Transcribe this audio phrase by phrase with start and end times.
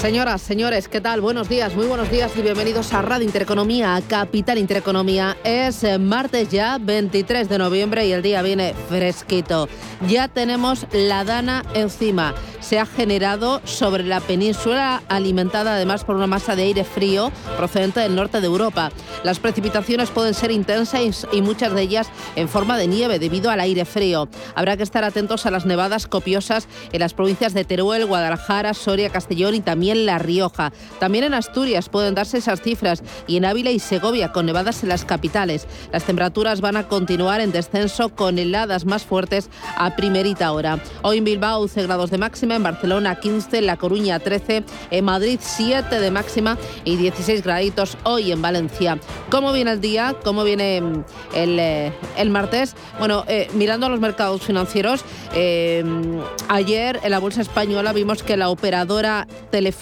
[0.00, 1.20] Señoras, señores, ¿qué tal?
[1.20, 5.36] Buenos días, muy buenos días y bienvenidos a Radio Intereconomía, a Capital Intereconomía.
[5.44, 9.68] Es eh, martes ya, 23 de noviembre y el día viene fresquito.
[10.08, 12.34] Ya tenemos la dana encima.
[12.60, 18.00] Se ha generado sobre la península, alimentada además por una masa de aire frío procedente
[18.00, 18.90] del norte de Europa.
[19.22, 23.60] Las precipitaciones pueden ser intensas y muchas de ellas en forma de nieve debido al
[23.60, 24.28] aire frío.
[24.54, 29.10] Habrá que estar atentos a las nevadas copiosas en las provincias de Teruel, Guadalajara, Soria,
[29.10, 30.72] Castellón y también en La Rioja.
[30.98, 34.88] También en Asturias pueden darse esas cifras y en Ávila y Segovia con nevadas en
[34.88, 35.66] las capitales.
[35.92, 40.78] Las temperaturas van a continuar en descenso con heladas más fuertes a primerita hora.
[41.02, 45.04] Hoy en Bilbao 11 grados de máxima, en Barcelona 15, en La Coruña 13, en
[45.04, 48.98] Madrid 7 de máxima y 16 graditos hoy en Valencia.
[49.30, 50.14] ¿Cómo viene el día?
[50.24, 52.74] ¿Cómo viene mm, el, eh, el martes?
[52.98, 55.84] Bueno, eh, mirando a los mercados financieros, eh,
[56.48, 59.79] ayer en la Bolsa Española vimos que la operadora telefónica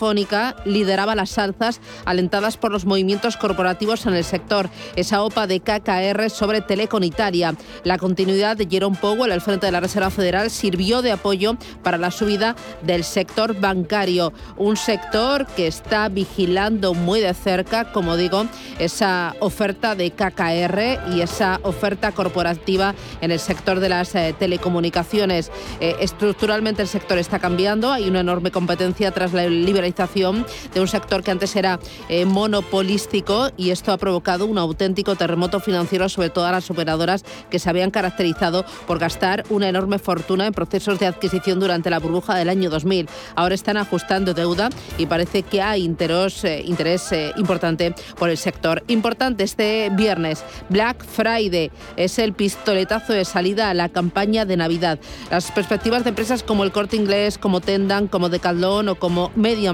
[0.65, 4.71] lideraba las alzas alentadas por los movimientos corporativos en el sector.
[4.97, 7.55] Esa OPA de KKR sobre Telecom Italia.
[7.85, 11.99] La continuidad de Jerome Powell al frente de la Reserva Federal sirvió de apoyo para
[11.99, 14.33] la subida del sector bancario.
[14.57, 18.47] Un sector que está vigilando muy de cerca, como digo,
[18.79, 25.51] esa oferta de KKR y esa oferta corporativa en el sector de las eh, telecomunicaciones.
[25.81, 29.45] Eh, estructuralmente el sector está cambiando, hay una enorme competencia tras la
[29.89, 35.17] liberalización de un sector que antes era eh, monopolístico y esto ha provocado un auténtico
[35.17, 40.47] terremoto financiero sobre todas las operadoras que se habían caracterizado por gastar una enorme fortuna
[40.47, 43.09] en procesos de adquisición durante la burbuja del año 2000.
[43.35, 48.37] Ahora están ajustando deuda y parece que hay interés, eh, interés eh, importante por el
[48.37, 48.83] sector.
[48.89, 54.99] Importante este viernes, Black Friday es el pistoletazo de salida a la campaña de Navidad.
[55.31, 59.73] Las perspectivas de empresas como el Corte Inglés, como Tendan, como Decathlon o como Media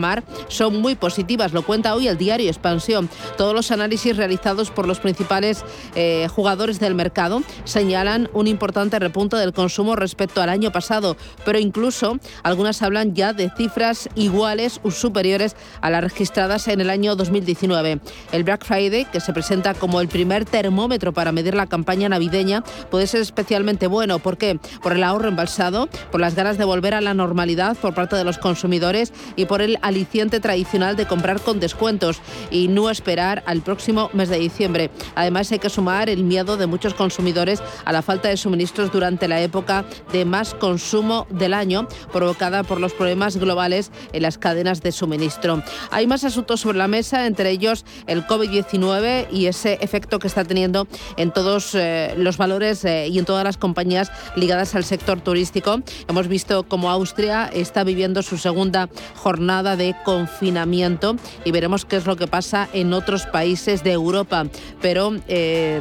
[0.48, 3.08] son muy positivas, lo cuenta hoy el diario Expansión.
[3.36, 9.36] Todos los análisis realizados por los principales eh, jugadores del mercado señalan un importante repunte
[9.36, 14.90] del consumo respecto al año pasado, pero incluso algunas hablan ya de cifras iguales o
[14.90, 18.00] superiores a las registradas en el año 2019.
[18.32, 22.62] El Black Friday, que se presenta como el primer termómetro para medir la campaña navideña,
[22.90, 24.18] puede ser especialmente bueno.
[24.18, 24.58] ¿Por qué?
[24.82, 28.24] Por el ahorro embalsado, por las ganas de volver a la normalidad por parte de
[28.24, 33.62] los consumidores y por el aliciente tradicional de comprar con descuentos y no esperar al
[33.62, 34.90] próximo mes de diciembre.
[35.14, 39.28] Además hay que sumar el miedo de muchos consumidores a la falta de suministros durante
[39.28, 44.82] la época de más consumo del año provocada por los problemas globales en las cadenas
[44.82, 45.62] de suministro.
[45.92, 50.44] Hay más asuntos sobre la mesa, entre ellos el COVID-19 y ese efecto que está
[50.44, 55.20] teniendo en todos eh, los valores eh, y en todas las compañías ligadas al sector
[55.20, 55.82] turístico.
[56.08, 62.06] Hemos visto cómo Austria está viviendo su segunda jornada de confinamiento y veremos qué es
[62.06, 64.46] lo que pasa en otros países de Europa.
[64.80, 65.80] Pero eh,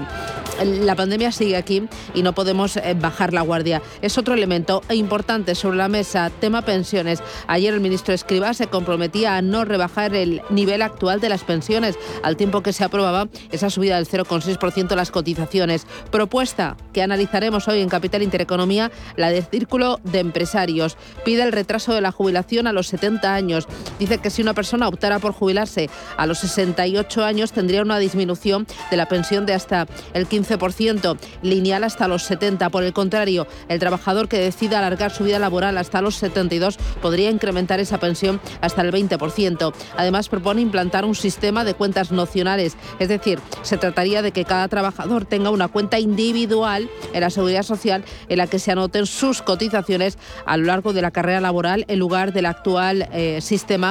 [0.64, 3.82] la pandemia sigue aquí y no podemos eh, bajar la guardia.
[4.02, 7.22] Es otro elemento importante sobre la mesa, tema pensiones.
[7.48, 11.98] Ayer el ministro Escriba se comprometía a no rebajar el nivel actual de las pensiones,
[12.22, 15.88] al tiempo que se aprobaba esa subida del 0,6% de las cotizaciones.
[16.12, 20.98] Propuesta que analizaremos hoy en Capital Intereconomía, la del Círculo de Empresarios.
[21.26, 23.68] Pide el retraso de la jubilación a los 70 años.
[24.00, 28.66] Dice que si una persona optara por jubilarse a los 68 años tendría una disminución
[28.90, 32.70] de la pensión de hasta el 15%, lineal hasta los 70.
[32.70, 37.30] Por el contrario, el trabajador que decida alargar su vida laboral hasta los 72 podría
[37.30, 39.74] incrementar esa pensión hasta el 20%.
[39.98, 44.68] Además, propone implantar un sistema de cuentas nocionales, es decir, se trataría de que cada
[44.68, 49.42] trabajador tenga una cuenta individual en la seguridad social en la que se anoten sus
[49.42, 53.83] cotizaciones a lo largo de la carrera laboral en lugar del actual eh, sistema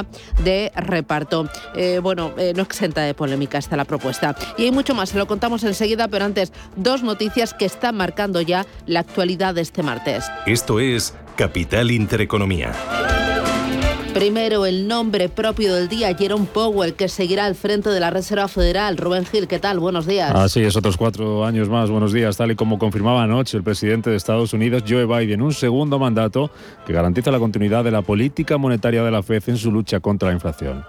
[0.43, 1.49] de reparto.
[1.75, 4.35] Eh, bueno, eh, no exenta de polémica está la propuesta.
[4.57, 8.41] Y hay mucho más, se lo contamos enseguida, pero antes dos noticias que están marcando
[8.41, 10.25] ya la actualidad de este martes.
[10.47, 12.73] Esto es Capital Intereconomía.
[14.15, 18.47] Primero, el nombre propio del día, Jerome Powell, que seguirá al frente de la Reserva
[18.47, 18.99] Federal.
[18.99, 19.79] Rubén Gil, ¿qué tal?
[19.79, 20.35] Buenos días.
[20.35, 21.91] Así es, otros cuatro años más.
[21.91, 22.37] Buenos días.
[22.37, 26.51] Tal y como confirmaba anoche el presidente de Estados Unidos, Joe Biden, un segundo mandato
[26.87, 30.29] que garantiza la continuidad de la política monetaria de la FED en su lucha contra
[30.29, 30.85] la inflación.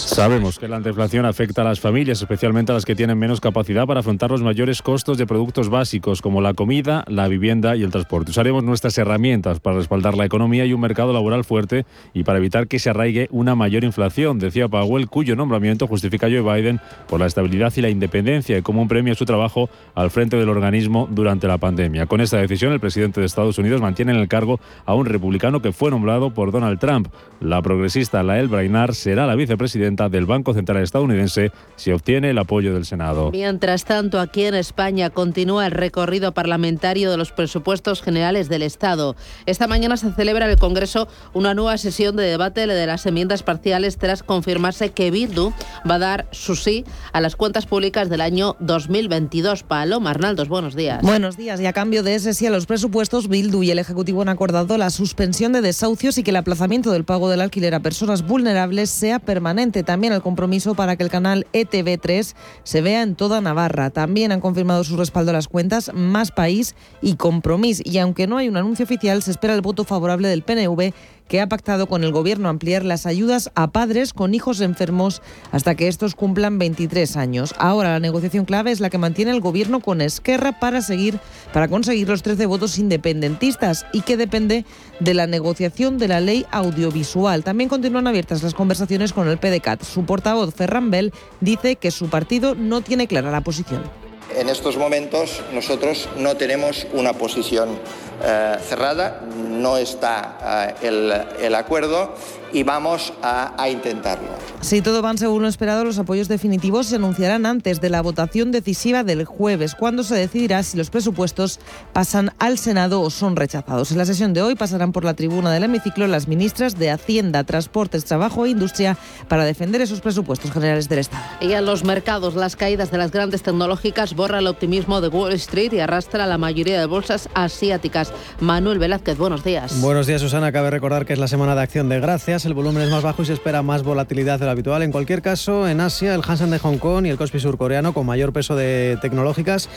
[0.00, 3.84] Sabemos que la inflación afecta a las familias, especialmente a las que tienen menos capacidad
[3.84, 7.90] para afrontar los mayores costos de productos básicos como la comida, la vivienda y el
[7.90, 8.30] transporte.
[8.30, 11.84] Usaremos nuestras herramientas para respaldar la economía y un mercado laboral fuerte
[12.14, 16.42] y para evitar que se arraigue una mayor inflación, decía Powell, cuyo nombramiento justifica Joe
[16.42, 20.12] Biden por la estabilidad y la independencia y como un premio a su trabajo al
[20.12, 22.06] frente del organismo durante la pandemia.
[22.06, 25.60] Con esta decisión, el presidente de Estados Unidos mantiene en el cargo a un republicano
[25.60, 26.99] que fue nombrado por Donald Trump.
[27.40, 32.74] La progresista Lael Brainard será la vicepresidenta del Banco Central estadounidense si obtiene el apoyo
[32.74, 33.30] del Senado.
[33.30, 39.16] Mientras tanto, aquí en España continúa el recorrido parlamentario de los presupuestos generales del Estado.
[39.46, 43.42] Esta mañana se celebra en el Congreso una nueva sesión de debate de las enmiendas
[43.42, 45.54] parciales tras confirmarse que Bildu
[45.88, 49.62] va a dar su sí a las cuentas públicas del año 2022.
[49.62, 51.00] Paloma Arnaldos, buenos días.
[51.02, 51.58] Buenos días.
[51.58, 54.76] Y a cambio de ese sí a los presupuestos, Bildu y el Ejecutivo han acordado
[54.76, 58.90] la suspensión de desahucios y que el aplazamiento del pago del alquiler a personas vulnerables
[58.90, 59.82] sea permanente.
[59.82, 63.90] También el compromiso para que el canal ETV3 se vea en toda Navarra.
[63.90, 67.82] También han confirmado su respaldo a las cuentas Más País y Compromís.
[67.84, 70.92] Y aunque no hay un anuncio oficial, se espera el voto favorable del PNV
[71.30, 75.22] que ha pactado con el Gobierno ampliar las ayudas a padres con hijos enfermos
[75.52, 77.54] hasta que estos cumplan 23 años.
[77.56, 81.20] Ahora la negociación clave es la que mantiene el Gobierno con Esquerra para seguir
[81.52, 84.64] para conseguir los 13 votos independentistas y que depende
[84.98, 87.44] de la negociación de la ley audiovisual.
[87.44, 89.84] También continúan abiertas las conversaciones con el PDCAT.
[89.84, 94.09] Su portavoz Ferran Bell dice que su partido no tiene clara la posición.
[94.36, 97.78] En estos momentos nosotros no tenemos una posición
[98.22, 102.14] eh, cerrada, no está eh, el, el acuerdo
[102.52, 104.28] y vamos a, a, intentarlo.
[104.60, 108.52] Si todo va según lo esperado, los apoyos definitivos se anunciarán antes de la votación
[108.52, 111.58] decisiva del jueves, cuando se decidirá si los presupuestos
[111.92, 113.90] pasan al Senado o son rechazados.
[113.90, 117.44] En la sesión de hoy pasarán por la tribuna del hemiciclo las ministras de Hacienda,
[117.44, 118.96] Transportes, Trabajo e Industria
[119.28, 121.24] para defender esos presupuestos generales del Estado.
[121.40, 125.32] Y en los mercados, las caídas de las grandes tecnológicas borra el optimismo de Wall
[125.32, 128.12] Street y arrastra a la mayoría de bolsas asiáticas.
[128.40, 129.80] Manuel Velázquez, buenos días.
[129.80, 130.52] Buenos días, Susana.
[130.52, 133.22] Cabe recordar que es la semana de acción de gracias el volumen es más bajo
[133.22, 134.82] y se espera más volatilidad de lo habitual.
[134.82, 138.06] En cualquier caso, en Asia, el Hansen de Hong Kong y el Kospi surcoreano, con
[138.06, 139.68] mayor peso de tecnológicas,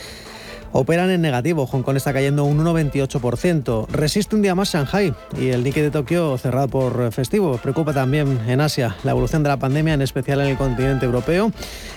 [0.72, 1.66] operan en negativo.
[1.66, 3.86] Hong Kong está cayendo un 1,28%.
[3.88, 7.58] Resiste un día más Shanghai y el Nikkei de Tokio cerrado por festivo.
[7.58, 11.52] Preocupa también en Asia la evolución de la pandemia, en especial en el continente europeo.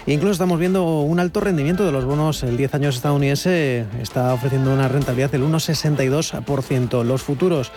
[0.05, 2.43] Incluso estamos viendo un alto rendimiento de los bonos.
[2.43, 7.03] El 10 años estadounidense está ofreciendo una rentabilidad del 1,62%.
[7.03, 7.71] Los futuros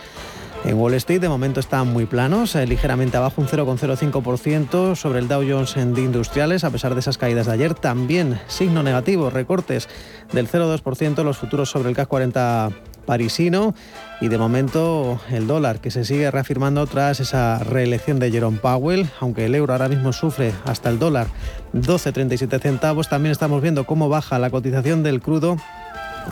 [0.63, 5.27] en Wall Street de momento están muy planos, eh, ligeramente abajo un 0,05% sobre el
[5.27, 7.73] Dow Jones de industriales, a pesar de esas caídas de ayer.
[7.73, 9.89] También signo negativo, recortes
[10.31, 12.69] del 0,2% los futuros sobre el CAC 40
[13.05, 13.73] parisino
[14.19, 19.09] y de momento el dólar que se sigue reafirmando tras esa reelección de Jerome Powell,
[19.19, 21.27] aunque el euro ahora mismo sufre hasta el dólar
[21.73, 23.09] 12,37 centavos.
[23.09, 25.57] También estamos viendo cómo baja la cotización del crudo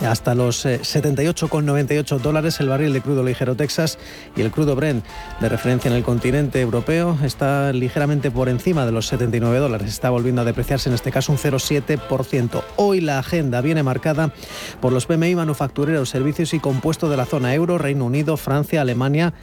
[0.00, 3.98] hasta los 78,98 eh, dólares el barril de crudo ligero Texas
[4.36, 5.04] y el crudo Brent
[5.40, 9.88] de referencia en el continente europeo está ligeramente por encima de los 79 dólares.
[9.88, 12.62] Está volviendo a depreciarse en este caso un 0,7%.
[12.76, 14.32] Hoy la agenda viene marcada
[14.80, 19.34] por los PMI manufactureros, servicios y compuestos de la zona euro, Reino Unido, Francia, Alemania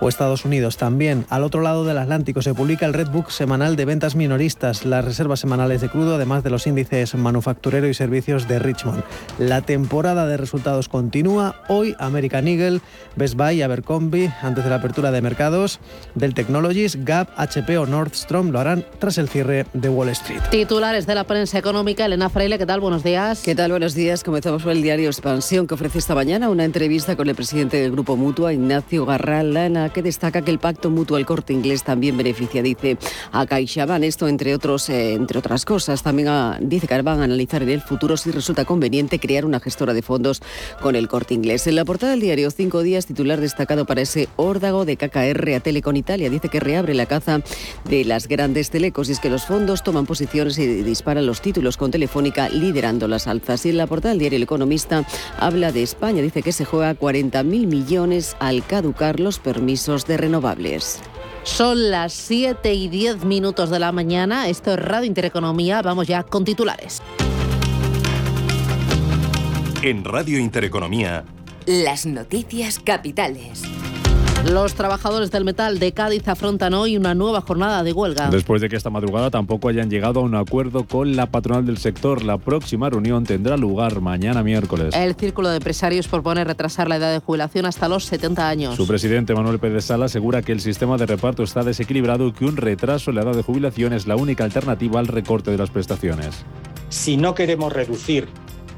[0.00, 0.76] o Estados Unidos.
[0.76, 5.04] También al otro lado del Atlántico se publica el Redbook semanal de ventas minoristas, las
[5.04, 9.02] reservas semanales de crudo, además de los índices manufacturero y servicios de Richmond.
[9.38, 11.56] La temporada de resultados continúa.
[11.68, 12.80] Hoy American Eagle,
[13.16, 15.80] Best Buy y Abercrombie, antes de la apertura de mercados
[16.14, 20.40] del Technologies, Gap, HP o Nordstrom lo harán tras el cierre de Wall Street.
[20.50, 22.80] Titulares de la prensa económica, Elena Freile, ¿qué tal?
[22.80, 23.42] Buenos días.
[23.42, 23.70] ¿Qué tal?
[23.70, 24.24] Buenos días.
[24.24, 27.92] Comenzamos por el diario Expansión que ofrece esta mañana una entrevista con el presidente del
[27.92, 29.04] Grupo Mutua, Ignacio
[29.92, 32.98] Que destaca que el pacto mutuo al corte inglés también beneficia, dice,
[33.32, 34.02] a CaixaBank.
[34.02, 36.28] Esto, entre, otros, eh, entre otras cosas, también
[36.60, 40.02] dice que van a analizar en el futuro si resulta conveniente crear una gestora de
[40.02, 40.42] fondos
[40.80, 41.66] con el corte inglés.
[41.66, 45.60] En la portada del diario Cinco Días, titular destacado para ese órdago de KKR a
[45.60, 47.40] Telecom Italia, dice que reabre la caza
[47.88, 51.76] de las grandes telecos y es que los fondos toman posiciones y disparan los títulos
[51.76, 53.64] con Telefónica liderando las alzas.
[53.66, 55.06] Y en la portada del diario El Economista
[55.38, 61.00] habla de España, dice que se juega 40.000 millones al caducar los permisos de renovables.
[61.42, 64.48] Son las 7 y 10 minutos de la mañana.
[64.48, 65.82] Esto es Radio Intereconomía.
[65.82, 67.02] Vamos ya con titulares.
[69.82, 71.24] En Radio Intereconomía.
[71.66, 73.62] Las noticias capitales.
[74.50, 78.30] Los trabajadores del metal de Cádiz afrontan hoy una nueva jornada de huelga.
[78.30, 81.78] Después de que esta madrugada tampoco hayan llegado a un acuerdo con la patronal del
[81.78, 84.94] sector, la próxima reunión tendrá lugar mañana miércoles.
[84.94, 88.76] El Círculo de Empresarios propone retrasar la edad de jubilación hasta los 70 años.
[88.76, 92.44] Su presidente Manuel Pérez Sala asegura que el sistema de reparto está desequilibrado y que
[92.44, 95.70] un retraso en la edad de jubilación es la única alternativa al recorte de las
[95.70, 96.44] prestaciones.
[96.88, 98.28] Si no queremos reducir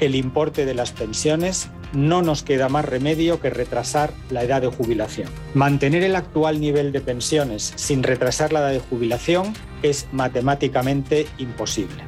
[0.00, 4.68] el importe de las pensiones, no nos queda más remedio que retrasar la edad de
[4.68, 5.28] jubilación.
[5.54, 12.02] Mantener el actual nivel de pensiones sin retrasar la edad de jubilación es matemáticamente imposible.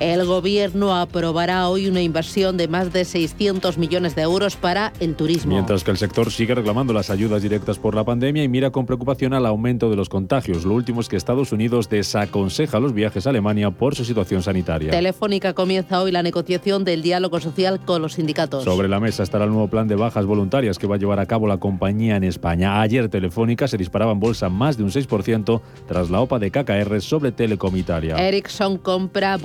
[0.00, 5.14] El gobierno aprobará hoy una inversión de más de 600 millones de euros para el
[5.14, 5.52] turismo.
[5.52, 8.86] Mientras que el sector sigue reclamando las ayudas directas por la pandemia y mira con
[8.86, 10.64] preocupación al aumento de los contagios.
[10.64, 14.90] Lo último es que Estados Unidos desaconseja los viajes a Alemania por su situación sanitaria.
[14.90, 18.64] Telefónica comienza hoy la negociación del diálogo social con los sindicatos.
[18.64, 21.26] Sobre la mesa estará el nuevo plan de bajas voluntarias que va a llevar a
[21.26, 22.80] cabo la compañía en España.
[22.80, 27.00] Ayer Telefónica se disparaba en bolsa más de un 6% tras la OPA de KKR
[27.00, 28.16] sobre Telecom Italia.
[28.16, 29.36] Ericsson compra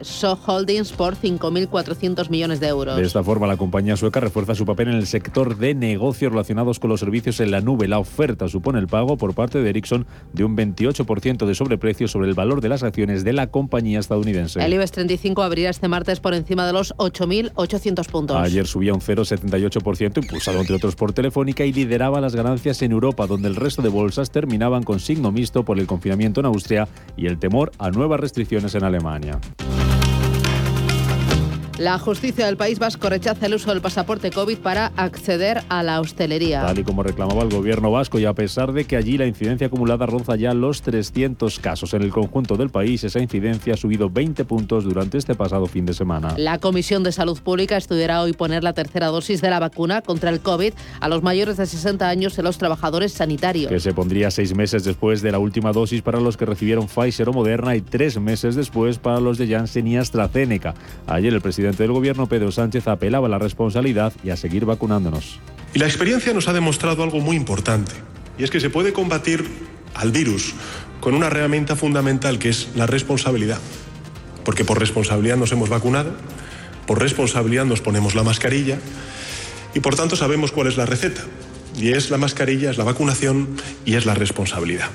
[0.00, 2.96] So Holdings por 5.400 millones de euros.
[2.96, 6.78] De esta forma, la compañía sueca refuerza su papel en el sector de negocios relacionados
[6.78, 7.86] con los servicios en la nube.
[7.86, 12.28] La oferta supone el pago por parte de Ericsson de un 28% de sobreprecio sobre
[12.28, 14.64] el valor de las acciones de la compañía estadounidense.
[14.64, 18.36] El IBEX 35 abrirá este martes por encima de los 8.800 puntos.
[18.36, 23.26] Ayer subía un 0,78%, impulsado entre otros por Telefónica y lideraba las ganancias en Europa,
[23.26, 27.26] donde el resto de bolsas terminaban con signo mixto por el confinamiento en Austria y
[27.26, 29.38] el temor a nuevas restricciones en Alemania.
[31.78, 36.00] La justicia del País Vasco rechaza el uso del pasaporte COVID para acceder a la
[36.00, 36.62] hostelería.
[36.62, 39.68] Tal y como reclamaba el gobierno vasco y a pesar de que allí la incidencia
[39.68, 44.10] acumulada roza ya los 300 casos en el conjunto del país, esa incidencia ha subido
[44.10, 46.34] 20 puntos durante este pasado fin de semana.
[46.36, 50.30] La Comisión de Salud Pública estudiará hoy poner la tercera dosis de la vacuna contra
[50.30, 53.70] el COVID a los mayores de 60 años en los trabajadores sanitarios.
[53.70, 57.28] Que se pondría seis meses después de la última dosis para los que recibieron Pfizer
[57.28, 60.74] o Moderna y tres meses después para los de Janssen y AstraZeneca.
[61.06, 65.40] Ayer el presidente del gobierno, Pedro Sánchez, apelaba a la responsabilidad y a seguir vacunándonos.
[65.74, 67.92] Y la experiencia nos ha demostrado algo muy importante,
[68.38, 69.44] y es que se puede combatir
[69.94, 70.54] al virus
[71.00, 73.58] con una herramienta fundamental que es la responsabilidad.
[74.44, 76.12] Porque por responsabilidad nos hemos vacunado,
[76.86, 78.78] por responsabilidad nos ponemos la mascarilla
[79.74, 81.22] y por tanto sabemos cuál es la receta.
[81.76, 83.48] Y es la mascarilla, es la vacunación
[83.84, 84.88] y es la responsabilidad.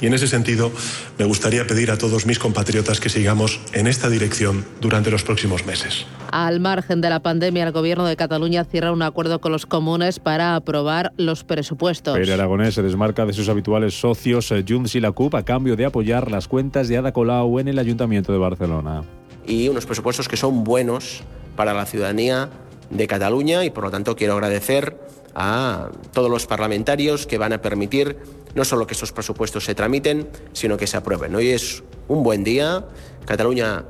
[0.00, 0.70] Y en ese sentido,
[1.18, 5.64] me gustaría pedir a todos mis compatriotas que sigamos en esta dirección durante los próximos
[5.64, 6.06] meses.
[6.30, 10.18] Al margen de la pandemia, el Gobierno de Cataluña cierra un acuerdo con los comunes
[10.18, 12.18] para aprobar los presupuestos.
[12.18, 15.76] Pere Aragonés se desmarca de sus habituales socios eh, Junts y la CUP a cambio
[15.76, 19.02] de apoyar las cuentas de Ada Colau en el Ayuntamiento de Barcelona.
[19.46, 21.22] Y unos presupuestos que son buenos
[21.56, 22.50] para la ciudadanía
[22.90, 24.96] de Cataluña y por lo tanto quiero agradecer
[25.36, 28.16] a todos los parlamentarios que van a permitir
[28.54, 31.34] no solo que estos presupuestos se tramiten, sino que se aprueben.
[31.34, 32.86] Hoy es un buen día.
[33.26, 33.84] Cataluña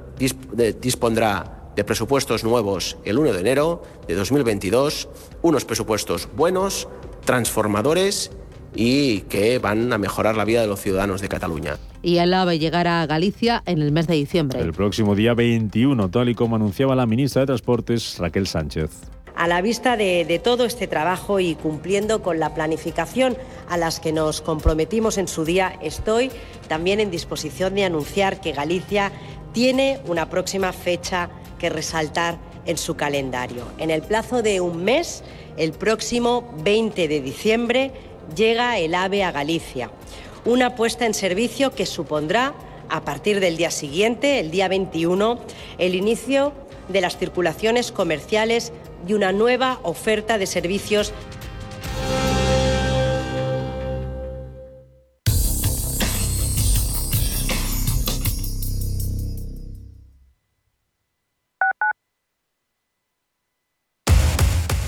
[0.81, 5.09] dispondrá de presupuestos nuevos el 1 de enero de 2022,
[5.43, 6.89] unos presupuestos buenos,
[7.25, 8.33] transformadores
[8.75, 11.77] y que van a mejorar la vida de los ciudadanos de Cataluña.
[12.03, 14.61] Y el AVE llegará a Galicia en el mes de diciembre.
[14.61, 19.47] El próximo día 21, tal y como anunciaba la ministra de Transportes, Raquel Sánchez a
[19.47, 23.37] la vista de, todo este trabajo y cumpliendo con la planificación
[23.69, 26.31] a las que nos comprometimos en su día, estoy
[26.69, 29.13] también en disposición de anunciar que Galicia
[29.53, 31.29] tiene una próxima fecha
[31.59, 33.65] que resaltar en su calendario.
[33.79, 35.23] En el plazo de un mes,
[35.57, 37.93] el próximo 20 de diciembre,
[38.35, 39.91] llega el AVE a Galicia.
[40.45, 42.55] Una puesta en servicio que supondrá,
[42.89, 45.41] a partir del día siguiente, el día 21,
[45.79, 46.53] el inicio
[46.89, 48.73] de las circulaciones comerciales
[49.07, 51.13] y una nueva oferta de servicios.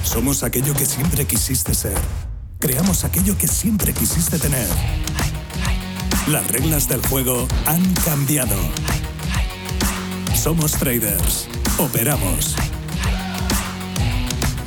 [0.03, 1.97] Somos aquello que siempre quisiste ser.
[2.59, 4.67] Creamos aquello que siempre quisiste tener.
[6.27, 8.57] Las reglas del juego han cambiado.
[10.35, 11.49] Somos traders.
[11.79, 12.57] Operamos.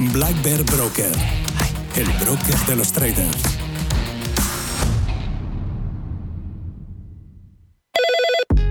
[0.10, 1.12] Black Bear Broker,
[1.96, 3.60] el broker de los traders.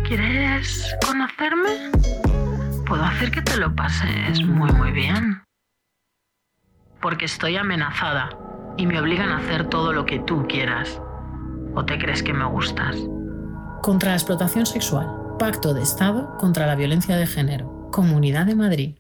[0.09, 1.93] ¿Quieres conocerme?
[2.85, 5.41] Puedo hacer que te lo pases muy muy bien.
[7.01, 8.31] Porque estoy amenazada
[8.77, 11.01] y me obligan a hacer todo lo que tú quieras.
[11.77, 12.97] ¿O te crees que me gustas?
[13.83, 15.09] Contra la explotación sexual.
[15.39, 17.89] Pacto de Estado contra la violencia de género.
[17.93, 19.00] Comunidad de Madrid.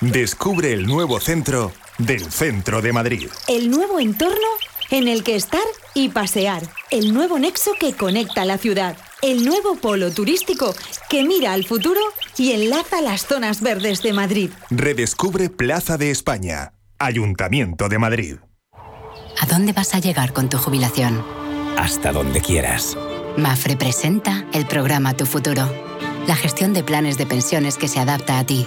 [0.00, 3.28] Descubre el nuevo centro del centro de Madrid.
[3.48, 4.46] El nuevo entorno
[4.90, 5.60] en el que estar
[5.92, 6.62] y pasear.
[6.92, 8.96] El nuevo nexo que conecta la ciudad.
[9.22, 10.72] El nuevo polo turístico
[11.10, 12.00] que mira al futuro
[12.36, 14.50] y enlaza las zonas verdes de Madrid.
[14.70, 16.74] Redescubre Plaza de España.
[17.00, 18.36] Ayuntamiento de Madrid.
[19.40, 21.24] ¿A dónde vas a llegar con tu jubilación?
[21.76, 22.96] Hasta donde quieras.
[23.36, 25.68] Mafre presenta el programa Tu Futuro.
[26.28, 28.64] La gestión de planes de pensiones que se adapta a ti.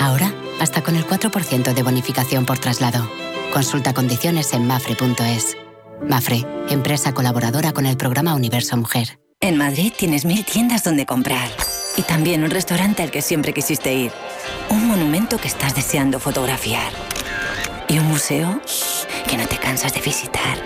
[0.00, 3.10] Ahora, hasta con el 4% de bonificación por traslado.
[3.52, 5.56] Consulta condiciones en mafre.es.
[6.08, 9.18] Mafre, empresa colaboradora con el programa Universo Mujer.
[9.40, 11.48] En Madrid tienes mil tiendas donde comprar.
[11.96, 14.12] Y también un restaurante al que siempre quisiste ir.
[14.70, 16.92] Un monumento que estás deseando fotografiar.
[17.88, 18.60] Y un museo
[19.28, 20.58] que no te cansas de visitar.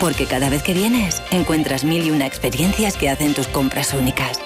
[0.00, 4.40] Porque cada vez que vienes, encuentras mil y una experiencias que hacen tus compras únicas.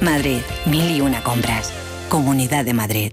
[0.00, 1.70] Madrid, mil y una compras.
[2.08, 3.12] Comunidad de Madrid.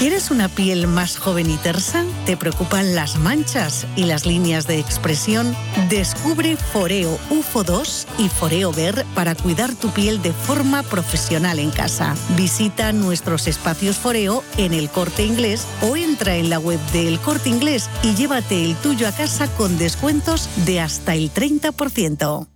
[0.00, 2.06] ¿Quieres una piel más joven y tersa?
[2.24, 5.54] ¿Te preocupan las manchas y las líneas de expresión?
[5.90, 11.70] Descubre Foreo UFO 2 y Foreo Ver para cuidar tu piel de forma profesional en
[11.70, 12.14] casa.
[12.34, 17.20] Visita nuestros espacios Foreo en el Corte Inglés o entra en la web de El
[17.20, 22.48] Corte Inglés y llévate el tuyo a casa con descuentos de hasta el 30%.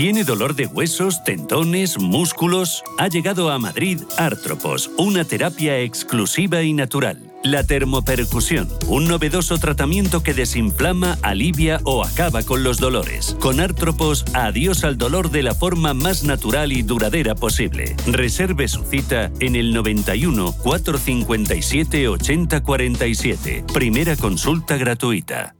[0.00, 2.82] ¿Tiene dolor de huesos, tendones, músculos?
[2.96, 7.30] Ha llegado a Madrid Artropos, una terapia exclusiva y natural.
[7.44, 13.36] La termopercusión, un novedoso tratamiento que desinflama, alivia o acaba con los dolores.
[13.40, 17.94] Con Artropos, adiós al dolor de la forma más natural y duradera posible.
[18.06, 23.64] Reserve su cita en el 91 457 8047.
[23.70, 25.59] Primera consulta gratuita.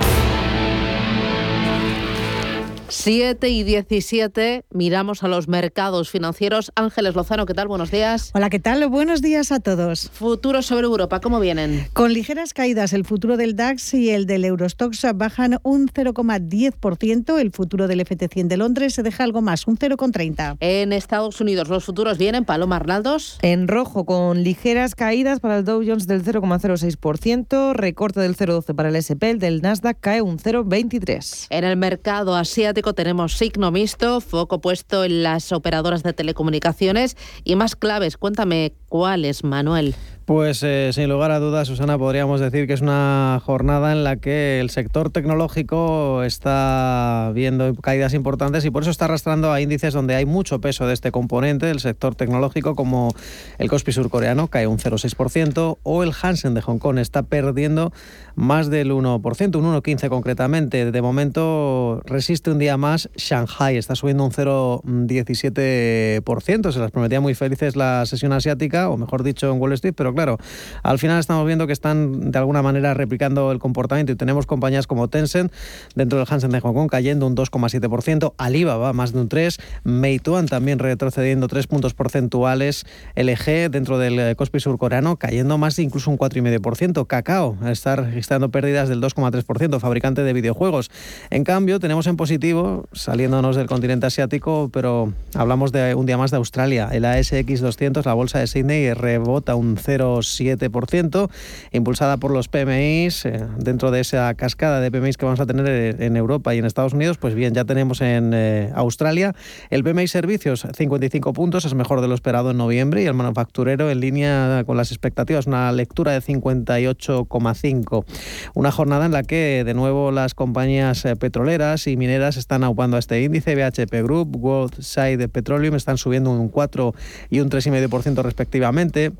[3.03, 6.71] 7 y 17, miramos a los mercados financieros.
[6.75, 7.67] Ángeles Lozano, ¿qué tal?
[7.67, 8.29] Buenos días.
[8.35, 8.87] Hola, ¿qué tal?
[8.89, 10.11] Buenos días a todos.
[10.13, 11.87] Futuros sobre Europa, ¿cómo vienen?
[11.93, 17.39] Con ligeras caídas, el futuro del DAX y el del Eurostox bajan un 0,10%.
[17.39, 20.57] El futuro del FT100 de Londres se deja algo más, un 0,30%.
[20.59, 23.39] En Estados Unidos, los futuros vienen, Paloma Arnaldos.
[23.41, 28.89] En rojo, con ligeras caídas para el Dow Jones del 0,06%, recorte del 0,12% para
[28.89, 31.47] el SP, el del Nasdaq cae un 0,23%.
[31.49, 37.55] En el mercado asiático, tenemos signo mixto, foco puesto en las operadoras de telecomunicaciones y
[37.55, 38.17] más claves.
[38.17, 39.95] Cuéntame cuáles, Manuel.
[40.25, 44.17] Pues eh, sin lugar a dudas, Susana, podríamos decir que es una jornada en la
[44.17, 49.95] que el sector tecnológico está viendo caídas importantes y por eso está arrastrando a índices
[49.95, 53.15] donde hay mucho peso de este componente, el sector tecnológico, como
[53.57, 57.91] el Kospi surcoreano, cae un 0,6%, o el Hansen de Hong Kong está perdiendo
[58.35, 60.91] más del 1%, un 1,15% concretamente.
[60.91, 66.71] De momento resiste un día más Shanghai, está subiendo un 0,17%.
[66.71, 70.10] Se las prometía muy felices la sesión asiática, o mejor dicho en Wall Street, pero
[70.13, 70.37] claro,
[70.83, 74.87] al final estamos viendo que están de alguna manera replicando el comportamiento y tenemos compañías
[74.87, 75.51] como Tencent
[75.95, 80.47] dentro del Hansen de Hong Kong cayendo un 2,7%, Alibaba más de un 3%, Meituan
[80.47, 86.17] también retrocediendo 3 puntos porcentuales, LG dentro del Kospi surcoreano cayendo más de incluso un
[86.17, 90.91] 4,5%, Cacao está registrando pérdidas del 2,3%, fabricante de videojuegos.
[91.29, 96.31] En cambio, tenemos en positivo, saliéndonos del continente asiático, pero hablamos de un día más
[96.31, 101.29] de Australia, el ASX 200, la bolsa de Sydney rebota un 0 0,7%,
[101.71, 103.25] impulsada por los PMIs.
[103.25, 106.65] Eh, dentro de esa cascada de PMIs que vamos a tener en Europa y en
[106.65, 109.35] Estados Unidos, pues bien, ya tenemos en eh, Australia
[109.69, 113.89] el PMI Servicios 55 puntos, es mejor de lo esperado en noviembre, y el manufacturero
[113.89, 118.05] en línea con las expectativas, una lectura de 58,5.
[118.53, 122.97] Una jornada en la que de nuevo las compañías eh, petroleras y mineras están aupando
[122.97, 123.55] a este índice.
[123.55, 126.93] BHP Group, World Side Petroleum están subiendo un 4
[127.29, 129.11] y un 3,5% respectivamente.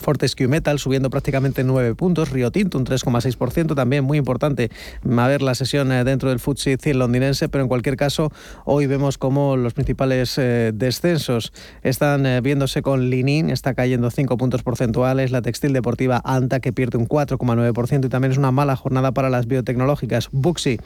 [0.00, 4.70] Fortescue Metal subiendo prácticamente 9 puntos, Rio Tinto un 3,6%, también muy importante
[5.16, 8.30] a ver la sesión eh, dentro del FTSE 100 londinense, pero en cualquier caso
[8.64, 11.52] hoy vemos como los principales eh, descensos
[11.82, 16.72] están eh, viéndose con Linin, está cayendo 5 puntos porcentuales, la textil deportiva Anta que
[16.72, 20.28] pierde un 4,9% y también es una mala jornada para las biotecnológicas.
[20.32, 20.78] Buxi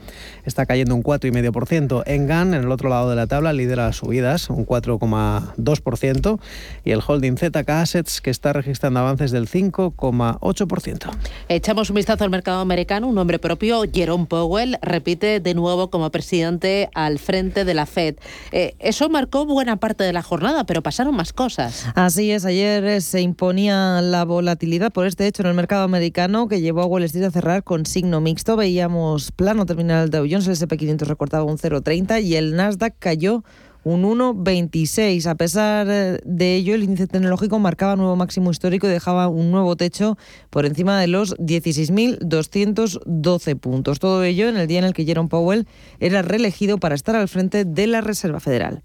[0.44, 4.50] está cayendo un 4,5%, Engan en el otro lado de la tabla lidera las subidas,
[4.50, 6.38] un 4,2%
[6.84, 11.10] y el holding ZK Assets que está registrando avances del 5,8%.
[11.48, 13.08] Echamos un vistazo al mercado americano.
[13.08, 18.16] Un nombre propio, Jerome Powell, repite de nuevo como presidente al frente de la Fed.
[18.52, 21.86] Eh, eso marcó buena parte de la jornada, pero pasaron más cosas.
[21.94, 26.48] Así es, ayer eh, se imponía la volatilidad por este hecho en el mercado americano
[26.48, 28.56] que llevó a Wall Street a cerrar con signo mixto.
[28.56, 33.44] Veíamos plano terminal de Dow Jones, el SP500 recortaba un 0,30 y el Nasdaq cayó
[33.88, 35.26] un 1,26.
[35.26, 39.50] A pesar eh, de ello, el índice tecnológico marcaba nuevo máximo histórico y dejaba un
[39.50, 40.18] nuevo techo
[40.50, 43.98] por encima de los 16.212 puntos.
[43.98, 45.66] Todo ello en el día en el que Jerome Powell
[46.00, 48.82] era reelegido para estar al frente de la Reserva Federal.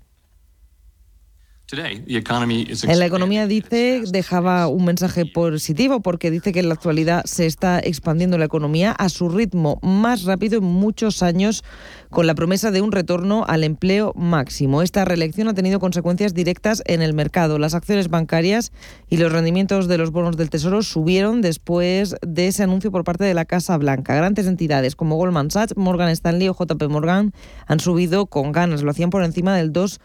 [1.74, 7.46] En la economía dice, dejaba un mensaje positivo porque dice que en la actualidad se
[7.46, 11.64] está expandiendo la economía a su ritmo más rápido en muchos años
[12.10, 14.84] con la promesa de un retorno al empleo máximo.
[14.84, 17.58] Esta reelección ha tenido consecuencias directas en el mercado.
[17.58, 18.72] Las acciones bancarias
[19.10, 23.24] y los rendimientos de los bonos del Tesoro subieron después de ese anuncio por parte
[23.24, 24.16] de la Casa Blanca.
[24.16, 27.34] Grandes entidades como Goldman Sachs, Morgan Stanley o JP Morgan
[27.66, 30.00] han subido con ganas, lo hacían por encima del 2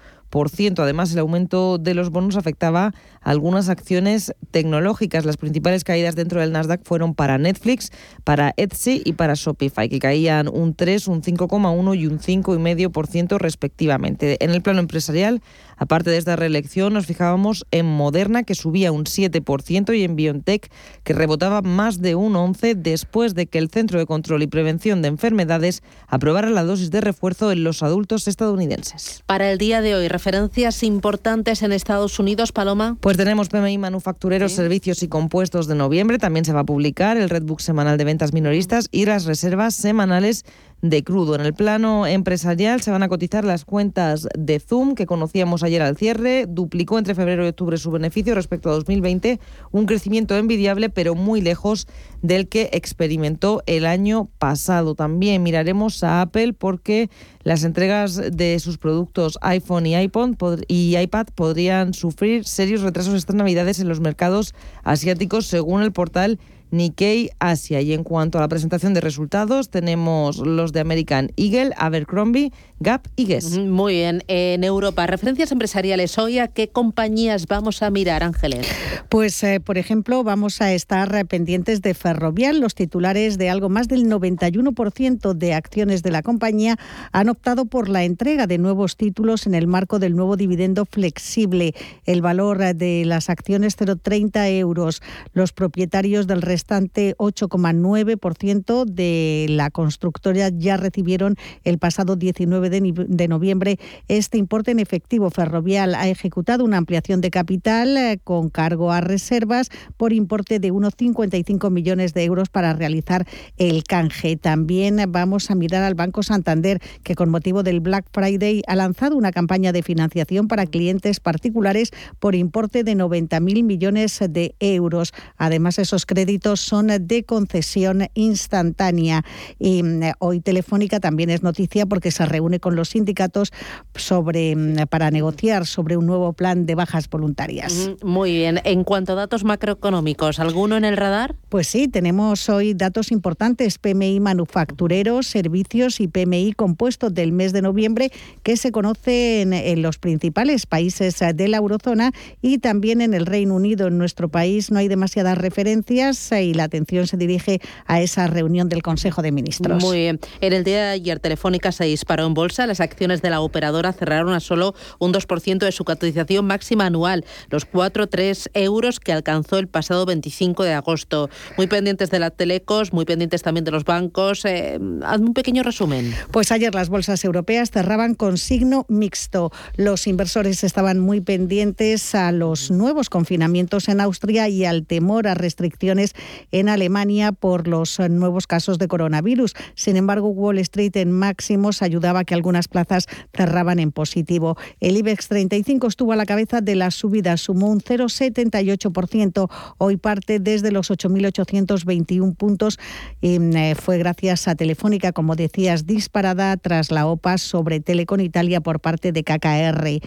[0.78, 5.24] Además, el aumento de los bonos afectaba algunas acciones tecnológicas.
[5.24, 7.90] Las principales caídas dentro del Nasdaq fueron para Netflix,
[8.24, 14.42] para Etsy y para Shopify, que caían un 3, un 5,1 y un 5,5% respectivamente.
[14.44, 15.42] En el plano empresarial,
[15.76, 20.70] aparte de esta reelección, nos fijábamos en Moderna, que subía un 7%, y en BioNTech,
[21.04, 25.02] que rebotaba más de un 11% después de que el Centro de Control y Prevención
[25.02, 29.22] de Enfermedades aprobara la dosis de refuerzo en los adultos estadounidenses.
[29.26, 32.96] Para el día de hoy, referencias importantes en Estados Unidos, Paloma.
[33.00, 36.18] Pues tenemos PMI manufactureros, servicios y compuestos de noviembre.
[36.18, 40.44] También se va a publicar el Redbook semanal de ventas minoristas y las reservas semanales
[40.82, 41.34] de crudo.
[41.34, 45.82] En el plano empresarial se van a cotizar las cuentas de Zoom que conocíamos ayer
[45.82, 46.46] al cierre.
[46.48, 49.40] Duplicó entre febrero y octubre su beneficio respecto a 2020,
[49.72, 51.88] un crecimiento envidiable pero muy lejos
[52.22, 54.94] del que experimentó el año pasado.
[54.94, 57.10] También miraremos a Apple porque
[57.42, 63.36] las entregas de sus productos iPhone y iPod y iPad podrían sufrir serios retrasos estas
[63.36, 66.38] Navidades en los mercados asiáticos según el portal
[66.70, 67.80] Nikkei Asia.
[67.80, 73.08] Y en cuanto a la presentación de resultados, tenemos los de American Eagle, Abercrombie, Gap
[73.16, 73.58] y Guess.
[73.58, 74.22] Muy bien.
[74.28, 78.68] En Europa, referencias empresariales hoy, ¿a qué compañías vamos a mirar, Ángeles?
[79.08, 82.60] Pues, eh, por ejemplo, vamos a estar pendientes de Ferrovial.
[82.60, 86.76] Los titulares de algo más del 91% de acciones de la compañía
[87.12, 91.74] han optado por la entrega de nuevos títulos en el marco del nuevo dividendo flexible.
[92.04, 95.02] El valor de las acciones 0,30 euros.
[95.32, 103.28] Los propietarios del resto restante 8,9% de la constructora ya recibieron el pasado 19 de,
[103.28, 105.30] noviembre este importe en efectivo.
[105.30, 110.72] Ferrovial ha ejecutado una ampliación de capital eh, con cargo a reservas por importe de
[110.72, 113.24] unos 55 millones de euros para realizar
[113.56, 114.36] el canje.
[114.36, 119.16] También vamos a mirar al Banco Santander, que con motivo del Black Friday ha lanzado
[119.16, 125.12] una campaña de financiación para clientes particulares por importe de 90.000 millones de euros.
[125.36, 129.24] Además, esos créditos son de concesión instantánea.
[129.58, 133.52] Y mm, hoy Telefónica también es noticia porque se reúne con los sindicatos
[133.94, 137.90] sobre, mm, para negociar sobre un nuevo plan de bajas voluntarias.
[138.02, 138.60] Muy bien.
[138.64, 141.36] En cuanto a datos macroeconómicos, ¿alguno en el radar?
[141.48, 147.62] Pues sí, tenemos hoy datos importantes, PMI manufactureros, servicios y PMI compuesto del mes de
[147.62, 148.10] noviembre
[148.42, 153.54] que se conocen en los principales países de la eurozona y también en el Reino
[153.54, 153.88] Unido.
[153.88, 158.68] En nuestro país no hay demasiadas referencias y la atención se dirige a esa reunión
[158.68, 159.82] del Consejo de Ministros.
[159.82, 160.20] Muy bien.
[160.40, 162.66] En el día de ayer Telefónica se disparó en bolsa.
[162.66, 167.24] Las acciones de la operadora cerraron a solo un 2% de su cotización máxima anual,
[167.50, 171.30] los 4,3 euros que alcanzó el pasado 25 de agosto.
[171.56, 174.44] Muy pendientes de la telecos, muy pendientes también de los bancos.
[174.44, 176.14] Eh, hazme un pequeño resumen.
[176.30, 179.50] Pues ayer las bolsas europeas cerraban con signo mixto.
[179.76, 185.34] Los inversores estaban muy pendientes a los nuevos confinamientos en Austria y al temor a
[185.34, 186.14] restricciones
[186.52, 189.54] en Alemania por los nuevos casos de coronavirus.
[189.74, 194.56] Sin embargo, Wall Street en máximos ayudaba a que algunas plazas cerraban en positivo.
[194.80, 199.50] El IBEX 35 estuvo a la cabeza de la subida, sumó un 0,78%.
[199.78, 202.78] Hoy parte desde los 8.821 puntos
[203.20, 208.20] y mm, eh, fue gracias a Telefónica, como decías, disparada tras la OPA sobre Telecom
[208.20, 210.00] Italia por parte de KKR.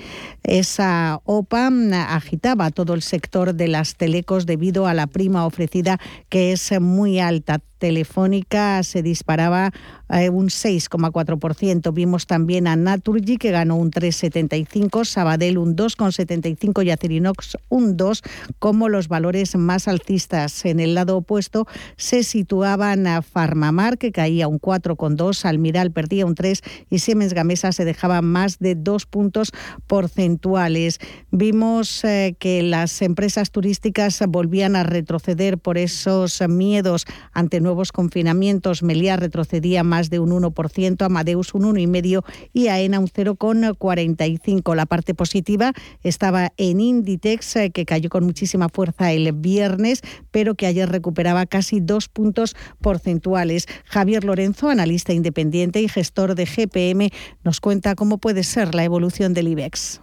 [0.44, 6.00] Esa OPA mm, agitaba todo el sector de las telecos debido a la prima ofrecida
[6.30, 7.62] que es muy alta.
[7.82, 9.72] Telefónica se disparaba
[10.12, 11.92] eh, un 6,4%.
[11.92, 18.22] Vimos también a Naturgy que ganó un 3,75, Sabadell un 2,75 y Acerinox un 2
[18.60, 20.64] como los valores más alcistas.
[20.66, 21.66] En el lado opuesto
[21.98, 27.72] se situaban a Farmamar que caía un 4,2, Almiral perdía un 3 y Siemens Gamesa
[27.72, 29.54] se dejaba más de dos puntos
[29.88, 31.00] porcentuales.
[31.32, 37.94] Vimos eh, que las empresas turísticas volvían a retroceder por esos miedos ante nuevos nuevos
[37.94, 38.84] confinamientos.
[38.84, 44.76] Meliá retrocedía más de un 1%, Amadeus un 1,5% y AENA un 0,45%.
[44.76, 45.72] La parte positiva
[46.04, 51.46] estaba en Inditex, eh, que cayó con muchísima fuerza el viernes, pero que ayer recuperaba
[51.46, 53.68] casi dos puntos porcentuales.
[53.86, 57.10] Javier Lorenzo, analista independiente y gestor de GPM,
[57.46, 60.02] nos cuenta cómo puede ser la evolución del IBEX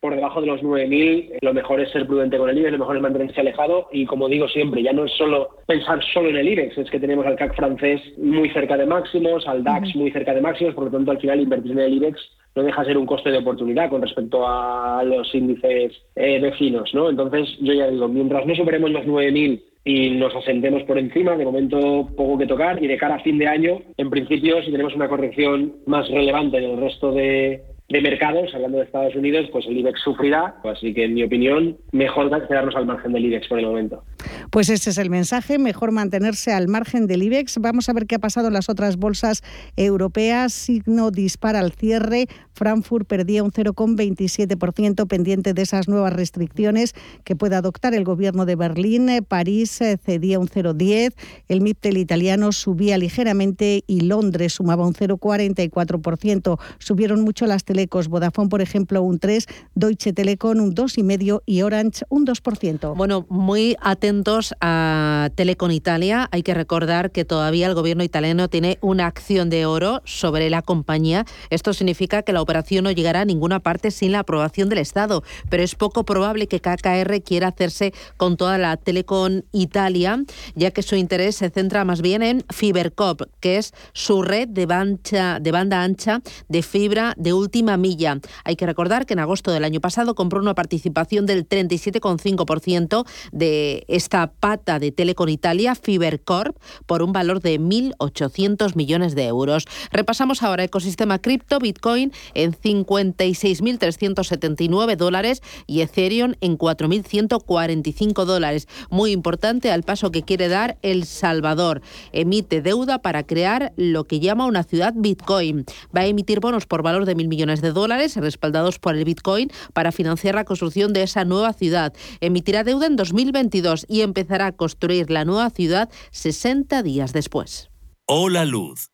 [0.00, 2.96] por debajo de los 9.000, lo mejor es ser prudente con el IBEX, lo mejor
[2.96, 6.48] es mantenerse alejado y como digo siempre, ya no es solo pensar solo en el
[6.48, 10.34] IBEX, es que tenemos al CAC francés muy cerca de máximos, al DAX muy cerca
[10.34, 12.20] de máximos, por lo tanto al final invertir en el IBEX
[12.54, 16.92] no deja de ser un coste de oportunidad con respecto a los índices eh, vecinos,
[16.94, 17.10] ¿no?
[17.10, 21.44] Entonces yo ya digo, mientras no superemos los 9.000 y nos asentemos por encima, de
[21.44, 24.94] momento poco que tocar y de cara a fin de año, en principio si tenemos
[24.94, 29.64] una corrección más relevante en el resto de de mercados, hablando de Estados Unidos, pues
[29.66, 30.56] el IBEX sufrirá.
[30.64, 34.04] Así que, en mi opinión, mejor quedarnos al margen del IBEX por el momento.
[34.50, 37.58] Pues ese es el mensaje, mejor mantenerse al margen del IBEX.
[37.58, 39.42] Vamos a ver qué ha pasado en las otras bolsas
[39.76, 40.52] europeas.
[40.52, 42.26] Signo dispara al cierre.
[42.58, 46.94] Frankfurt perdía un 0,27% pendiente de esas nuevas restricciones
[47.24, 49.08] que puede adoptar el gobierno de Berlín.
[49.26, 51.14] París eh, cedía un 0,10%.
[51.48, 56.58] El MIPTEL italiano subía ligeramente y Londres sumaba un 0,44%.
[56.78, 58.08] Subieron mucho las telecos.
[58.08, 62.96] Vodafone, por ejemplo, un 3%, Deutsche Telekom un 2,5% y Orange un 2%.
[62.96, 66.28] Bueno, muy atentos a Telecom Italia.
[66.32, 70.62] Hay que recordar que todavía el gobierno italiano tiene una acción de oro sobre la
[70.62, 71.24] compañía.
[71.50, 75.22] Esto significa que la operación no llegará a ninguna parte sin la aprobación del Estado,
[75.50, 80.82] pero es poco probable que KKR quiera hacerse con toda la Telecom Italia, ya que
[80.82, 85.82] su interés se centra más bien en Fibercop, que es su red de de banda
[85.82, 88.18] ancha de fibra de última milla.
[88.44, 93.84] Hay que recordar que en agosto del año pasado compró una participación del 37,5% de
[93.88, 96.56] esta pata de Telecom Italia, Fibercorp,
[96.86, 99.66] por un valor de 1.800 millones de euros.
[99.92, 108.68] Repasamos ahora ecosistema cripto, Bitcoin en 56.379 dólares y Ethereum en 4.145 dólares.
[108.90, 111.82] Muy importante al paso que quiere dar El Salvador.
[112.12, 115.66] Emite deuda para crear lo que llama una ciudad Bitcoin.
[115.94, 119.50] Va a emitir bonos por valor de mil millones de dólares respaldados por el Bitcoin
[119.72, 121.92] para financiar la construcción de esa nueva ciudad.
[122.20, 127.68] Emitirá deuda en 2022 y empezará a construir la nueva ciudad 60 días después.
[128.10, 128.88] Hola Luz,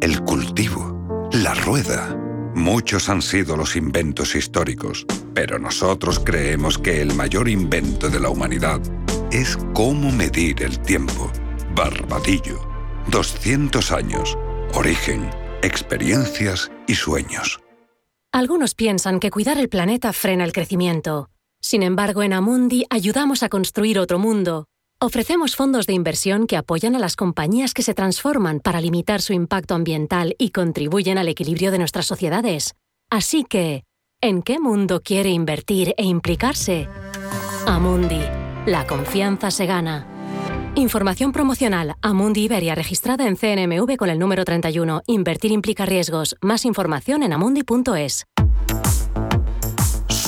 [0.00, 2.16] el cultivo, la rueda.
[2.54, 8.30] Muchos han sido los inventos históricos, pero nosotros creemos que el mayor invento de la
[8.30, 8.80] humanidad
[9.30, 11.30] es cómo medir el tiempo.
[11.74, 12.60] Barbadillo.
[13.08, 14.36] 200 años.
[14.74, 15.30] Origen,
[15.62, 17.60] experiencias y sueños.
[18.32, 21.30] Algunos piensan que cuidar el planeta frena el crecimiento.
[21.60, 24.66] Sin embargo, en Amundi ayudamos a construir otro mundo.
[25.00, 29.32] Ofrecemos fondos de inversión que apoyan a las compañías que se transforman para limitar su
[29.32, 32.74] impacto ambiental y contribuyen al equilibrio de nuestras sociedades.
[33.08, 33.84] Así que,
[34.20, 36.88] ¿en qué mundo quiere invertir e implicarse?
[37.64, 38.22] Amundi,
[38.66, 40.04] la confianza se gana.
[40.74, 41.94] Información promocional.
[42.02, 45.02] Amundi Iberia registrada en CNMV con el número 31.
[45.06, 46.34] Invertir implica riesgos.
[46.40, 48.24] Más información en amundi.es.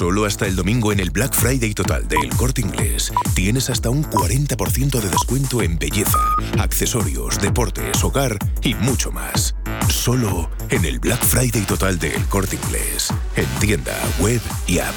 [0.01, 3.91] Solo hasta el domingo en el Black Friday total de El Corte Inglés tienes hasta
[3.91, 6.17] un 40% de descuento en belleza,
[6.59, 9.55] accesorios, deportes, hogar y mucho más.
[9.91, 14.97] Solo en el Black Friday total de El Corte Inglés, en tienda, web y app.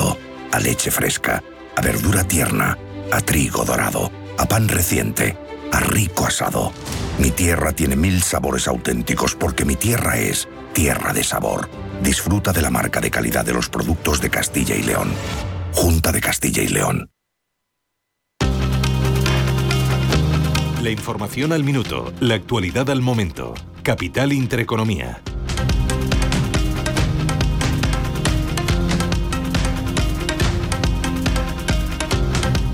[0.51, 1.43] a leche fresca,
[1.75, 2.77] a verdura tierna,
[3.11, 5.37] a trigo dorado, a pan reciente,
[5.71, 6.71] a rico asado.
[7.19, 11.69] Mi tierra tiene mil sabores auténticos porque mi tierra es tierra de sabor.
[12.01, 15.11] Disfruta de la marca de calidad de los productos de Castilla y León.
[15.73, 17.09] Junta de Castilla y León.
[20.81, 23.53] La información al minuto, la actualidad al momento.
[23.83, 25.21] Capital Intereconomía.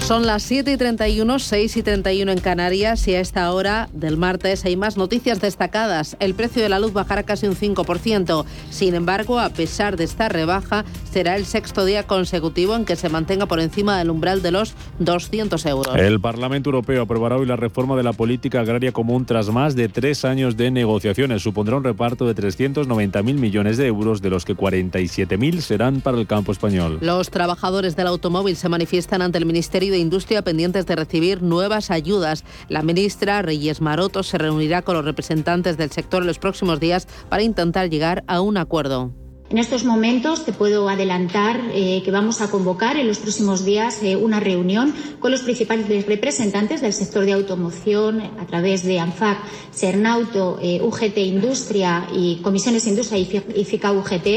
[0.08, 4.16] Son las 7 y 31, 6 y 31 en Canarias y a esta hora del
[4.16, 6.16] martes hay más noticias destacadas.
[6.22, 8.46] El precio de la luz bajará casi un 5%.
[8.70, 13.10] Sin embargo, a pesar de esta rebaja, será el sexto día consecutivo en que se
[13.10, 15.94] mantenga por encima del umbral de los 200 euros.
[15.98, 19.90] El Parlamento Europeo aprobará hoy la reforma de la política agraria común tras más de
[19.90, 21.42] tres años de negociaciones.
[21.42, 26.28] Supondrá un reparto de 390.000 millones de euros, de los que 47.000 serán para el
[26.28, 27.00] campo español.
[27.02, 31.92] Los trabajadores del automóvil se manifiestan ante el Ministerio de Industria pendientes de recibir nuevas
[31.92, 32.44] ayudas.
[32.70, 37.08] La ministra Reyes Maroto se reunirá con los representantes del sector en los próximos días
[37.30, 39.12] para intentar llegar a un acuerdo.
[39.50, 44.04] En estos momentos te puedo adelantar eh, que vamos a convocar en los próximos días
[44.04, 49.38] eh, una reunión con los principales representantes del sector de automoción a través de ANFAC,
[49.72, 54.28] Sernauto, eh, UGT Industria y Comisiones Industria y FICA UGT.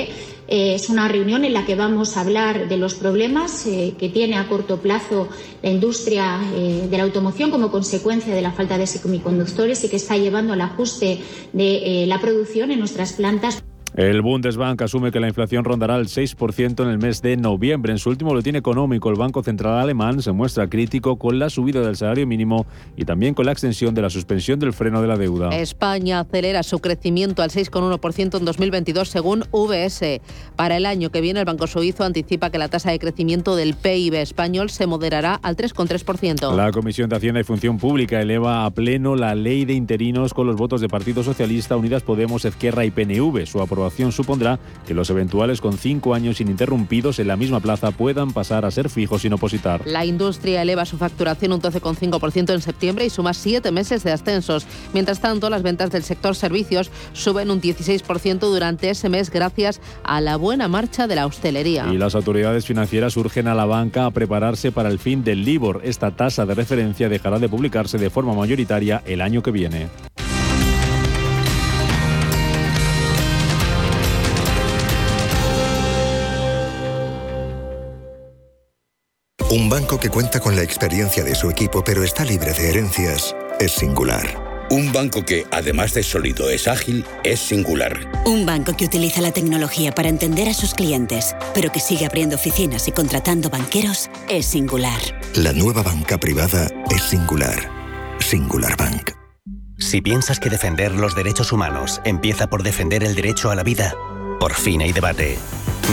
[0.50, 4.48] Es una reunión en la que vamos a hablar de los problemas que tiene a
[4.48, 5.28] corto plazo
[5.62, 6.40] la industria
[6.90, 10.60] de la automoción como consecuencia de la falta de semiconductores y que está llevando al
[10.60, 11.20] ajuste
[11.52, 13.62] de la producción en nuestras plantas.
[14.00, 17.92] El Bundesbank asume que la inflación rondará el 6% en el mes de noviembre.
[17.92, 21.82] En su último boletín económico, el Banco Central alemán se muestra crítico con la subida
[21.82, 22.64] del salario mínimo
[22.96, 25.50] y también con la extensión de la suspensión del freno de la deuda.
[25.50, 30.22] España acelera su crecimiento al 6,1% en 2022 según VS.
[30.56, 33.74] Para el año que viene, el Banco Suizo anticipa que la tasa de crecimiento del
[33.74, 36.56] PIB español se moderará al 3,3%.
[36.56, 40.46] La Comisión de Hacienda y Función Pública eleva a pleno la ley de interinos con
[40.46, 43.44] los votos de Partido Socialista, Unidas Podemos, Izquierda y PNV.
[43.44, 48.32] Su aprobación supondrá que los eventuales con cinco años ininterrumpidos en la misma plaza puedan
[48.32, 49.82] pasar a ser fijos sin opositar.
[49.86, 54.66] La industria eleva su facturación un 12,5% en septiembre y suma siete meses de ascensos.
[54.92, 60.20] Mientras tanto, las ventas del sector servicios suben un 16% durante ese mes gracias a
[60.20, 61.86] la buena marcha de la hostelería.
[61.92, 65.80] Y las autoridades financieras urgen a la banca a prepararse para el fin del LIBOR.
[65.84, 69.88] Esta tasa de referencia dejará de publicarse de forma mayoritaria el año que viene.
[79.50, 83.34] Un banco que cuenta con la experiencia de su equipo pero está libre de herencias
[83.58, 84.68] es singular.
[84.70, 88.08] Un banco que, además de sólido, es ágil, es singular.
[88.24, 92.36] Un banco que utiliza la tecnología para entender a sus clientes, pero que sigue abriendo
[92.36, 95.00] oficinas y contratando banqueros, es singular.
[95.34, 97.68] La nueva banca privada es singular.
[98.20, 99.10] Singular Bank.
[99.78, 103.96] Si piensas que defender los derechos humanos empieza por defender el derecho a la vida,
[104.38, 105.38] por fin hay debate.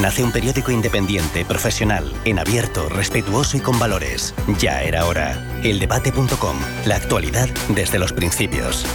[0.01, 4.35] Nace un periódico independiente, profesional, en abierto, respetuoso y con valores.
[4.59, 5.43] Ya era hora.
[5.63, 6.55] Eldebate.com.
[6.85, 8.85] La actualidad desde los principios.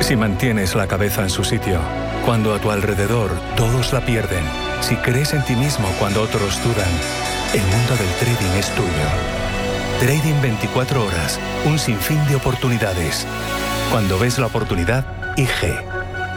[0.00, 1.78] Si mantienes la cabeza en su sitio,
[2.24, 4.42] cuando a tu alrededor todos la pierden,
[4.80, 6.90] si crees en ti mismo cuando otros dudan,
[7.52, 8.88] el mundo del trading es tuyo.
[10.00, 13.26] Trading 24 horas, un sinfín de oportunidades.
[13.90, 15.04] Cuando ves la oportunidad,
[15.36, 15.89] IG.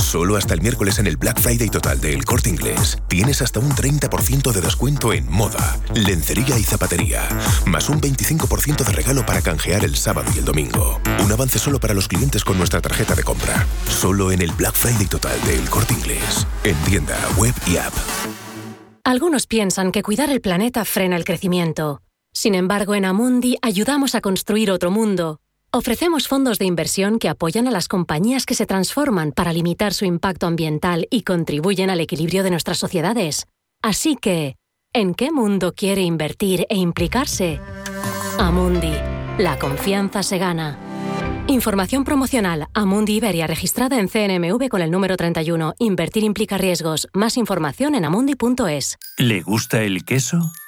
[0.00, 3.60] Solo hasta el miércoles en el Black Friday total de El Corte Inglés tienes hasta
[3.60, 7.28] un 30% de descuento en moda, lencería y zapatería,
[7.66, 11.00] más un 25% de regalo para canjear el sábado y el domingo.
[11.22, 13.66] Un avance solo para los clientes con nuestra tarjeta de compra.
[13.88, 17.92] Solo en el Black Friday total de El Corte Inglés, en tienda, web y app.
[19.04, 22.00] Algunos piensan que cuidar el planeta frena el crecimiento.
[22.32, 25.40] Sin embargo, en Amundi ayudamos a construir otro mundo
[25.72, 30.04] Ofrecemos fondos de inversión que apoyan a las compañías que se transforman para limitar su
[30.04, 33.46] impacto ambiental y contribuyen al equilibrio de nuestras sociedades.
[33.80, 34.56] Así que,
[34.92, 37.60] ¿en qué mundo quiere invertir e implicarse?
[38.40, 38.94] Amundi,
[39.38, 40.76] la confianza se gana.
[41.46, 42.66] Información promocional.
[42.74, 45.74] Amundi Iberia registrada en CNMV con el número 31.
[45.78, 47.06] Invertir implica riesgos.
[47.12, 48.98] Más información en amundi.es.
[49.18, 50.50] ¿Le gusta el queso?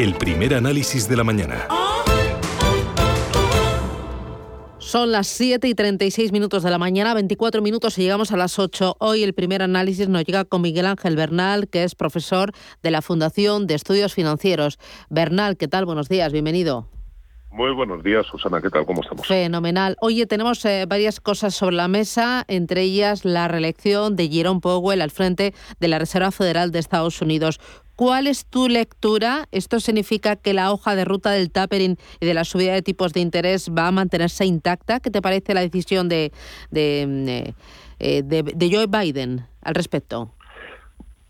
[0.00, 1.68] El primer análisis de la mañana.
[4.78, 8.58] Son las 7 y 36 minutos de la mañana, 24 minutos y llegamos a las
[8.58, 8.96] 8.
[8.98, 13.02] Hoy el primer análisis nos llega con Miguel Ángel Bernal, que es profesor de la
[13.02, 14.78] Fundación de Estudios Financieros.
[15.10, 15.84] Bernal, ¿qué tal?
[15.84, 16.88] Buenos días, bienvenido.
[17.52, 18.62] Muy buenos días, Susana.
[18.62, 18.86] ¿Qué tal?
[18.86, 19.26] ¿Cómo estamos?
[19.26, 19.96] Fenomenal.
[20.00, 25.02] Oye, tenemos eh, varias cosas sobre la mesa, entre ellas la reelección de Jerome Powell
[25.02, 27.58] al frente de la Reserva Federal de Estados Unidos.
[28.00, 29.44] ¿Cuál es tu lectura?
[29.52, 33.12] ¿Esto significa que la hoja de ruta del tapering y de la subida de tipos
[33.12, 35.00] de interés va a mantenerse intacta?
[35.00, 36.32] ¿Qué te parece la decisión de,
[36.70, 37.52] de,
[37.98, 40.32] eh, de, Joe Biden al respecto?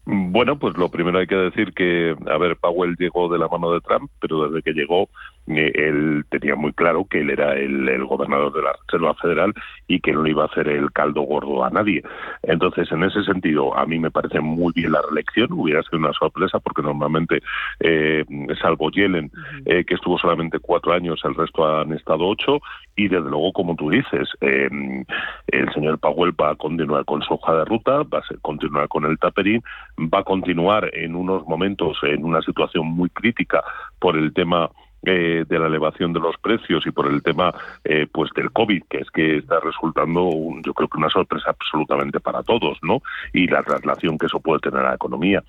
[0.04, 3.72] Bueno, pues lo primero hay que decir que, a ver, Powell llegó de la mano
[3.72, 5.08] de Trump, pero desde que llegó
[5.46, 9.54] él tenía muy claro que él era el, gobernador de la Reserva Federal
[9.86, 12.02] y que no le iba a hacer el caldo gordo a nadie.
[12.42, 15.52] Entonces, en ese sentido, a mí me parece muy bien la reelección.
[15.52, 17.40] Hubiera sido una sorpresa porque normalmente,
[17.80, 18.24] eh,
[18.60, 19.30] salvo Yellen,
[19.64, 22.60] eh, que estuvo solamente cuatro años, el resto han estado ocho.
[22.96, 27.54] Y desde luego, como tú dices, el señor Powell va a continuar con su hoja
[27.56, 29.62] de ruta, va a continuar con el tapering,
[29.98, 33.62] va a continuar en unos momentos en una situación muy crítica
[33.98, 34.70] por el tema
[35.02, 38.82] eh, de la elevación de los precios y por el tema eh, pues del COVID,
[38.88, 43.02] que es que está resultando, un, yo creo que una sorpresa absolutamente para todos, ¿no?
[43.32, 45.42] Y la traslación que eso puede tener a la economía.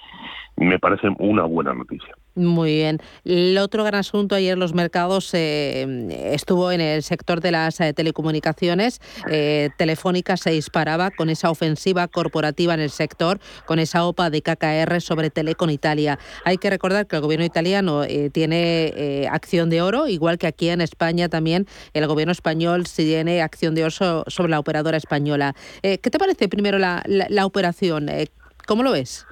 [0.56, 2.16] Me parece una buena noticia.
[2.34, 3.00] Muy bien.
[3.26, 7.92] El otro gran asunto ayer los mercados eh, estuvo en el sector de las eh,
[7.92, 9.02] telecomunicaciones.
[9.30, 14.42] Eh, Telefónica se disparaba con esa ofensiva corporativa en el sector, con esa OPA de
[14.42, 16.20] KKR sobre Telecom Italia.
[16.46, 20.80] Hay que recordar que el gobierno italiano tiene acción de oro, igual que aquí en
[20.80, 25.54] España también el gobierno español tiene acción de oro sobre la operadora española.
[25.82, 28.10] ¿Qué te parece primero la, la operación?
[28.66, 29.26] ¿Cómo lo ves?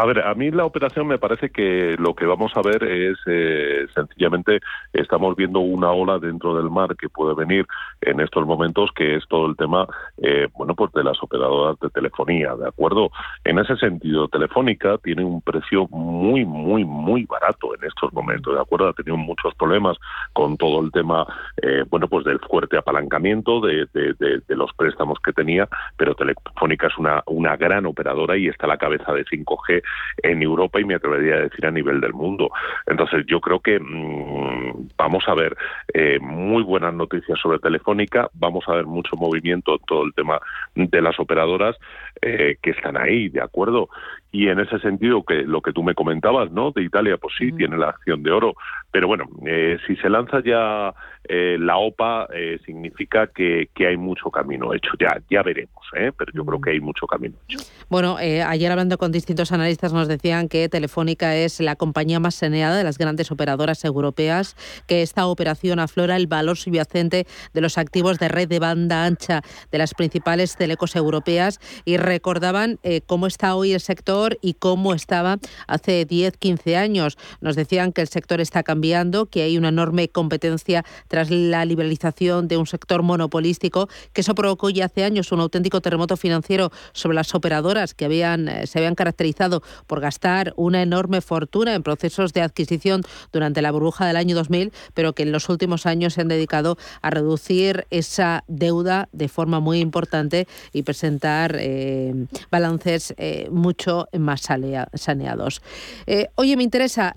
[0.00, 3.18] A ver, a mí la operación me parece que lo que vamos a ver es
[3.26, 4.60] eh, sencillamente
[4.92, 7.66] estamos viendo una ola dentro del mar que puede venir
[8.02, 9.88] en estos momentos, que es todo el tema,
[10.22, 13.10] eh, bueno, pues de las operadoras de telefonía, ¿de acuerdo?
[13.42, 18.60] En ese sentido, Telefónica tiene un precio muy, muy, muy barato en estos momentos, ¿de
[18.60, 18.90] acuerdo?
[18.90, 19.96] Ha tenido muchos problemas
[20.32, 21.26] con todo el tema,
[21.60, 26.96] eh, bueno, pues del fuerte apalancamiento de, de, los préstamos que tenía, pero Telefónica es
[26.98, 29.82] una, una gran operadora y está a la cabeza de 5G
[30.22, 32.50] en Europa y me atrevería a decir a nivel del mundo.
[32.86, 35.56] Entonces yo creo que mm, vamos a ver
[35.94, 40.40] eh, muy buenas noticias sobre Telefónica, vamos a ver mucho movimiento en todo el tema
[40.74, 41.76] de las operadoras
[42.22, 43.88] eh, que están ahí, ¿de acuerdo?
[44.30, 46.70] Y en ese sentido, que lo que tú me comentabas, ¿no?
[46.70, 48.54] De Italia, pues sí, tiene la acción de oro,
[48.90, 50.94] Pero bueno, eh, si se lanza ya
[51.24, 54.92] eh, la OPA, eh, significa que, que, hay mucho camino hecho.
[54.98, 57.58] Ya, ya veremos, pero yo creo que hay mucho camino hecho.
[57.90, 62.76] Bueno, ayer hablando con distintos analistas nos decían que Telefónica es la compañía más saneada
[62.76, 64.56] de las grandes operadoras europeas,
[64.86, 69.42] que esta operación aflora el valor subyacente de los activos de red de banda ancha
[69.70, 75.38] de las principales telecos europeas y recordaban cómo está hoy el sector y cómo estaba
[75.66, 77.18] hace 10, 15 años.
[77.40, 82.48] Nos decían que el sector está cambiando, que hay una enorme competencia tras la liberalización
[82.48, 87.14] de un sector monopolístico, que eso provocó ya hace años un auténtico terremoto financiero sobre
[87.14, 92.32] las operadoras que habían, eh, se habían caracterizado por gastar una enorme fortuna en procesos
[92.32, 93.02] de adquisición
[93.32, 96.76] durante la burbuja del año 2000, pero que en los últimos años se han dedicado
[97.02, 101.97] a reducir esa deuda de forma muy importante y presentar eh,
[102.50, 105.62] balances eh, mucho más saneados.
[106.34, 107.14] oye, me interesa,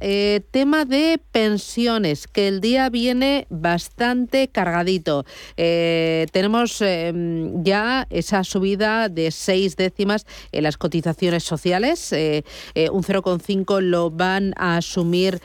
[0.51, 5.25] tema de pensiones, que el día viene bastante cargadito.
[5.57, 12.11] Eh, tenemos em, ya esa subida de seis décimas en las cotizaciones sociales.
[12.13, 12.43] Eh,
[12.75, 15.39] eh, un 0,5 lo van a asumir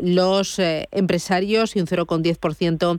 [0.00, 2.98] los empresarios y un 0,10%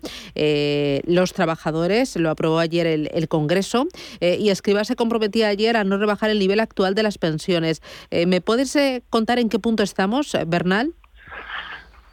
[1.06, 2.16] los trabajadores.
[2.16, 3.88] Lo aprobó ayer el, Congreso
[4.20, 7.82] y Escriba se comprometía ayer a no rebajar el nivel actual de las pensiones.
[8.28, 8.78] ¿Me puedes
[9.10, 10.94] contar en qué punto estamos, Bernal?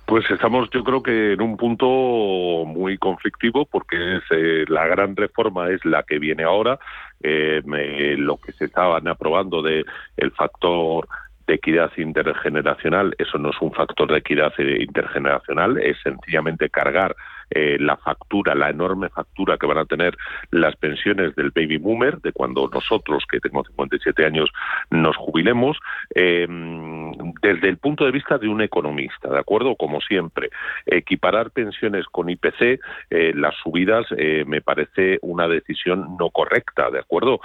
[0.07, 5.17] Pues estamos, yo creo que en un punto muy conflictivo porque es, eh, la gran
[5.17, 6.79] reforma es la que viene ahora,
[7.21, 7.61] eh,
[8.17, 9.85] lo que se estaban aprobando de
[10.17, 11.09] el factor
[11.49, 17.17] de equidad intergeneracional, eso no es un factor de equidad eh, intergeneracional, es sencillamente cargar
[17.51, 20.17] eh, la factura, la enorme factura que van a tener
[20.51, 24.51] las pensiones del baby boomer, de cuando nosotros, que tenemos 57 años,
[24.91, 25.79] nos jubilemos,
[26.15, 26.47] eh,
[27.43, 29.77] desde el punto de vista de un economista, ¿de acuerdo?
[29.77, 30.51] Como siempre,
[30.87, 32.81] equiparar pensiones con IPC,
[33.11, 34.07] eh, las subidas
[34.47, 37.41] me parece una decisión no correcta, ¿de acuerdo?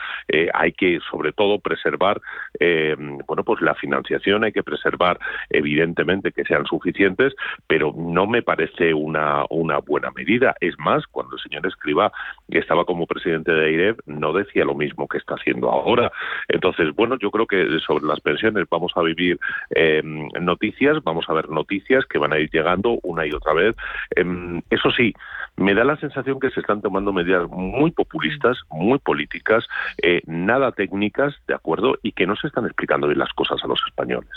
[0.54, 2.22] hay que, sobre todo, preservar,
[2.60, 7.34] bueno, pues la financiación, hay que preservar, evidentemente, que sean suficientes,
[7.68, 10.56] pero no me parece una, una buena medida.
[10.60, 12.12] Es más, cuando el señor Escriba
[12.50, 16.12] estaba como presidente de AIREF, no decía lo mismo que está haciendo ahora.
[16.48, 19.40] Entonces, bueno, yo creo que sobre las pensiones vamos a vivir
[19.72, 23.76] em, noticias, vamos a ver noticias que van a ir llegando una y otra vez.
[24.16, 25.14] Em, eso sí,
[25.58, 29.66] me da la sensación que se están tomando medidas muy populistas, muy políticas,
[30.02, 31.96] eh, nada técnicas, ¿de acuerdo?
[32.04, 34.30] Y que no se están explicando bien las cosas a los españoles.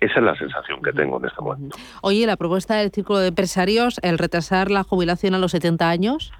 [0.00, 1.76] Esa es la sensación que tengo en este momento.
[2.02, 6.32] Oye, la propuesta del Círculo de Empresarios, el retrasar la jubilación a los 70 años?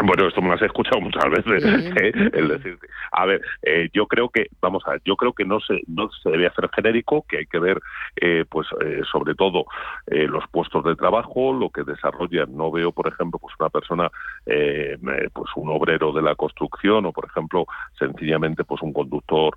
[0.00, 1.64] Bueno, esto me lo has escuchado muchas veces,
[2.00, 2.12] ¿eh?
[2.32, 2.78] el decir,
[3.12, 6.10] a ver, eh, yo creo que, vamos a ver, yo creo que no se, no
[6.10, 7.80] se debe hacer genérico, que hay que ver,
[8.16, 8.68] eh, pues,
[9.10, 9.66] sobre todo
[10.06, 12.56] los puestos de trabajo, lo que desarrollan.
[12.56, 14.10] No veo, por ejemplo, pues una persona,
[14.44, 17.66] pues un obrero de la construcción o, por ejemplo,
[17.98, 19.56] sencillamente, pues un conductor,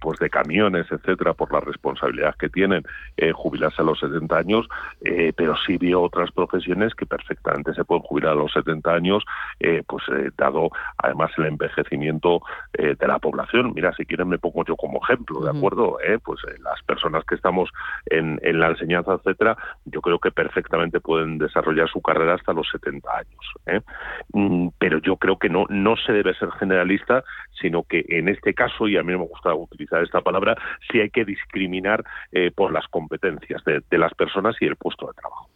[0.00, 2.82] pues de camiones, etcétera, por la responsabilidad que tienen,
[3.34, 4.68] jubilarse a los 70 años,
[5.36, 9.24] pero sí veo otras profesiones que perfectamente se pueden jubilar a los 70 años
[9.66, 12.40] eh, pues eh, dado además el envejecimiento
[12.74, 13.72] eh, de la población.
[13.74, 15.98] Mira, si quieren me pongo yo como ejemplo, ¿de acuerdo?
[16.22, 17.68] Pues las personas que estamos
[18.06, 22.68] en, en, la enseñanza, etcétera, yo creo que perfectamente pueden desarrollar su carrera hasta los
[22.70, 23.82] 70 años.
[24.32, 27.24] Mm, pero yo creo que no, no se debe ser generalista,
[27.60, 30.56] sino que en este caso, y a mí me gusta utilizar esta palabra,
[30.92, 32.04] sí hay que discriminar
[32.54, 35.48] por las competencias de, las personas y el puesto de trabajo.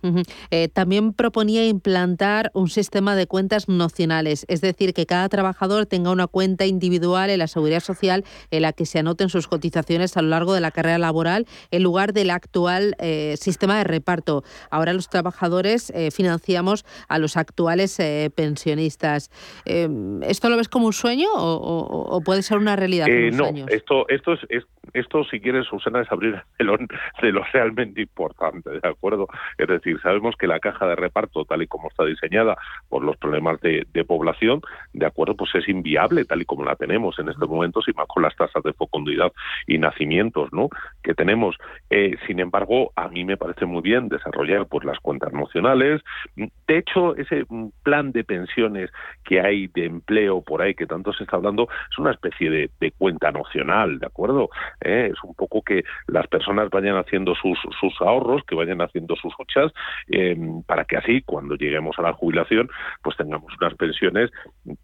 [0.73, 6.66] también proponía implantar un sistema de cuentas es decir, que cada trabajador tenga una cuenta
[6.66, 10.55] individual en la seguridad social en la que se anoten sus cotizaciones a lo largo
[10.55, 14.43] de la carrera laboral en lugar del actual eh, sistema de reparto.
[14.70, 19.30] Ahora los trabajadores eh, financiamos a los actuales eh, pensionistas.
[19.64, 23.07] ¿Esto lo ves como un sueño o, puede ser una realidad?
[23.32, 24.64] no, esto, esto es,
[24.95, 26.88] esto si quieres, Susana, es abrir el telón
[27.22, 29.28] de lo realmente importante, ¿de acuerdo?
[29.59, 32.57] Es decir, sabemos que la caja de reparto, tal y como está diseñada
[32.88, 34.61] por los problemas de, población,
[34.93, 38.07] de acuerdo, pues es inviable tal y como la tenemos en estos momentos y más
[38.07, 39.33] con las tasas de fecundidad
[39.66, 40.68] y nacimientos, ¿no?
[41.03, 41.57] Que tenemos.
[41.91, 46.03] Eh, sin embargo, a mí me parece muy bien desarrollar pues las cuentas nacionales.
[46.37, 47.45] De hecho, ese
[47.83, 48.91] plan de pensiones
[49.24, 52.70] que hay de empleo por ahí que tanto se está hablando es una especie de,
[52.81, 54.51] de cuenta nacional, ¿de acuerdo?
[54.81, 55.11] ¿eh?
[55.12, 59.33] es un poco que las personas vayan haciendo sus, sus ahorros, que vayan haciendo sus
[59.39, 59.72] huchas,
[60.09, 62.68] eh, para que así, cuando lleguemos a la jubilación,
[63.03, 64.31] pues tengamos unas pensiones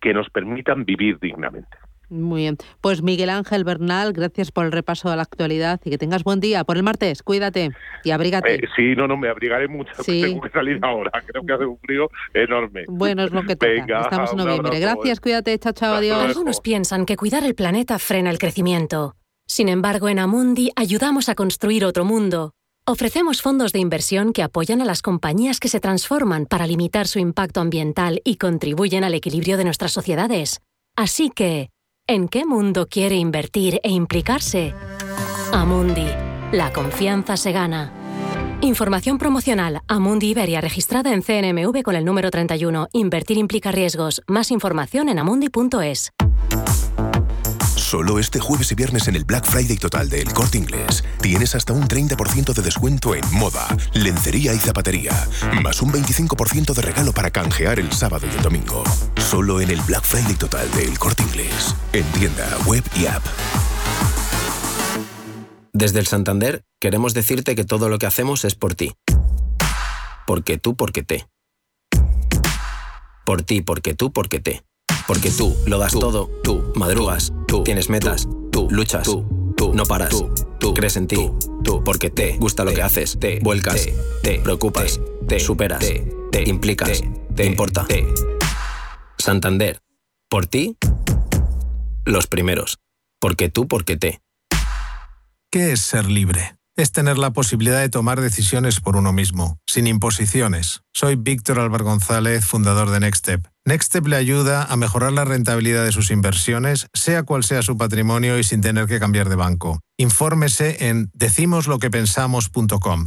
[0.00, 1.76] que nos permitan vivir dignamente.
[2.08, 2.56] Muy bien.
[2.80, 6.38] Pues Miguel Ángel Bernal, gracias por el repaso de la actualidad y que tengas buen
[6.38, 6.62] día.
[6.62, 7.70] Por el martes, cuídate
[8.04, 8.54] y abrígate.
[8.54, 9.92] Eh, sí, no, no, me abrigaré mucho.
[10.02, 10.22] Sí.
[10.22, 11.10] Tengo que salir ahora.
[11.26, 12.84] Creo que hace un frío enorme.
[12.86, 13.72] Bueno, es lo que toca.
[13.72, 14.78] Venga, Estamos en noviembre.
[14.78, 15.58] Gracias, cuídate.
[15.58, 16.22] Chao, chao, adiós.
[16.22, 19.14] Algunos piensan que cuidar el planeta frena el crecimiento.
[19.48, 22.52] Sin embargo, en Amundi ayudamos a construir otro mundo.
[22.88, 27.18] Ofrecemos fondos de inversión que apoyan a las compañías que se transforman para limitar su
[27.18, 30.60] impacto ambiental y contribuyen al equilibrio de nuestras sociedades.
[30.96, 31.70] Así que,
[32.08, 34.72] ¿En qué mundo quiere invertir e implicarse?
[35.52, 36.06] Amundi.
[36.52, 37.92] La confianza se gana.
[38.60, 39.80] Información promocional.
[39.88, 42.86] Amundi Iberia registrada en CNMV con el número 31.
[42.92, 44.22] Invertir implica riesgos.
[44.28, 46.12] Más información en amundi.es.
[47.86, 51.72] Solo este jueves y viernes en el Black Friday total del Corte Inglés tienes hasta
[51.72, 53.64] un 30% de descuento en moda,
[53.94, 55.12] lencería y zapatería,
[55.62, 58.82] más un 25% de regalo para canjear el sábado y el domingo.
[59.18, 63.24] Solo en el Black Friday total del Corte Inglés, en tienda, web y app.
[65.72, 68.94] Desde el Santander queremos decirte que todo lo que hacemos es por ti.
[70.26, 71.28] Porque tú, porque te.
[73.24, 74.64] Por ti, porque tú, porque te.
[75.06, 79.84] Porque tú lo das todo, tú madrugas, tú tienes metas, tú luchas, tú, tú no
[79.84, 80.14] paras,
[80.58, 81.30] tú, crees en ti,
[81.62, 83.88] tú porque te gusta lo que haces, te vuelcas,
[84.22, 85.84] te preocupas, te superas,
[86.32, 87.02] te implicas,
[87.34, 87.86] te importa.
[89.18, 89.80] Santander,
[90.28, 90.76] por ti,
[92.04, 92.78] los primeros.
[93.20, 94.20] Porque tú, porque te.
[95.50, 96.56] ¿Qué es ser libre?
[96.76, 100.82] Es tener la posibilidad de tomar decisiones por uno mismo, sin imposiciones.
[100.92, 103.46] Soy Víctor Álvaro González, fundador de Nextstep.
[103.64, 108.38] Nextstep le ayuda a mejorar la rentabilidad de sus inversiones, sea cual sea su patrimonio
[108.38, 109.80] y sin tener que cambiar de banco.
[109.96, 113.06] Infórmese en decimosloquepensamos.com.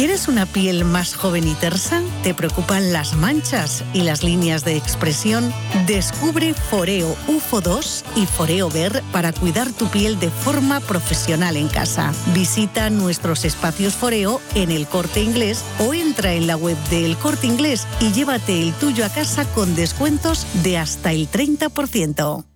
[0.00, 2.00] ¿Quieres una piel más joven y tersa?
[2.22, 5.52] ¿Te preocupan las manchas y las líneas de expresión?
[5.86, 11.68] Descubre Foreo UFO 2 y Foreo Ver para cuidar tu piel de forma profesional en
[11.68, 12.14] casa.
[12.32, 17.18] Visita nuestros espacios Foreo en el Corte Inglés o entra en la web de El
[17.18, 22.46] Corte Inglés y llévate el tuyo a casa con descuentos de hasta el 30%.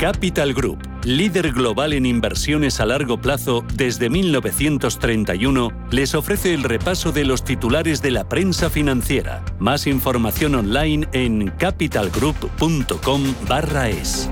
[0.00, 0.78] Capital Group,
[1.16, 7.44] líder global en inversiones a largo plazo desde 1931, les ofrece el repaso de los
[7.44, 9.42] titulares de la prensa financiera.
[9.58, 14.28] Más información online en capitalgroup.com/es.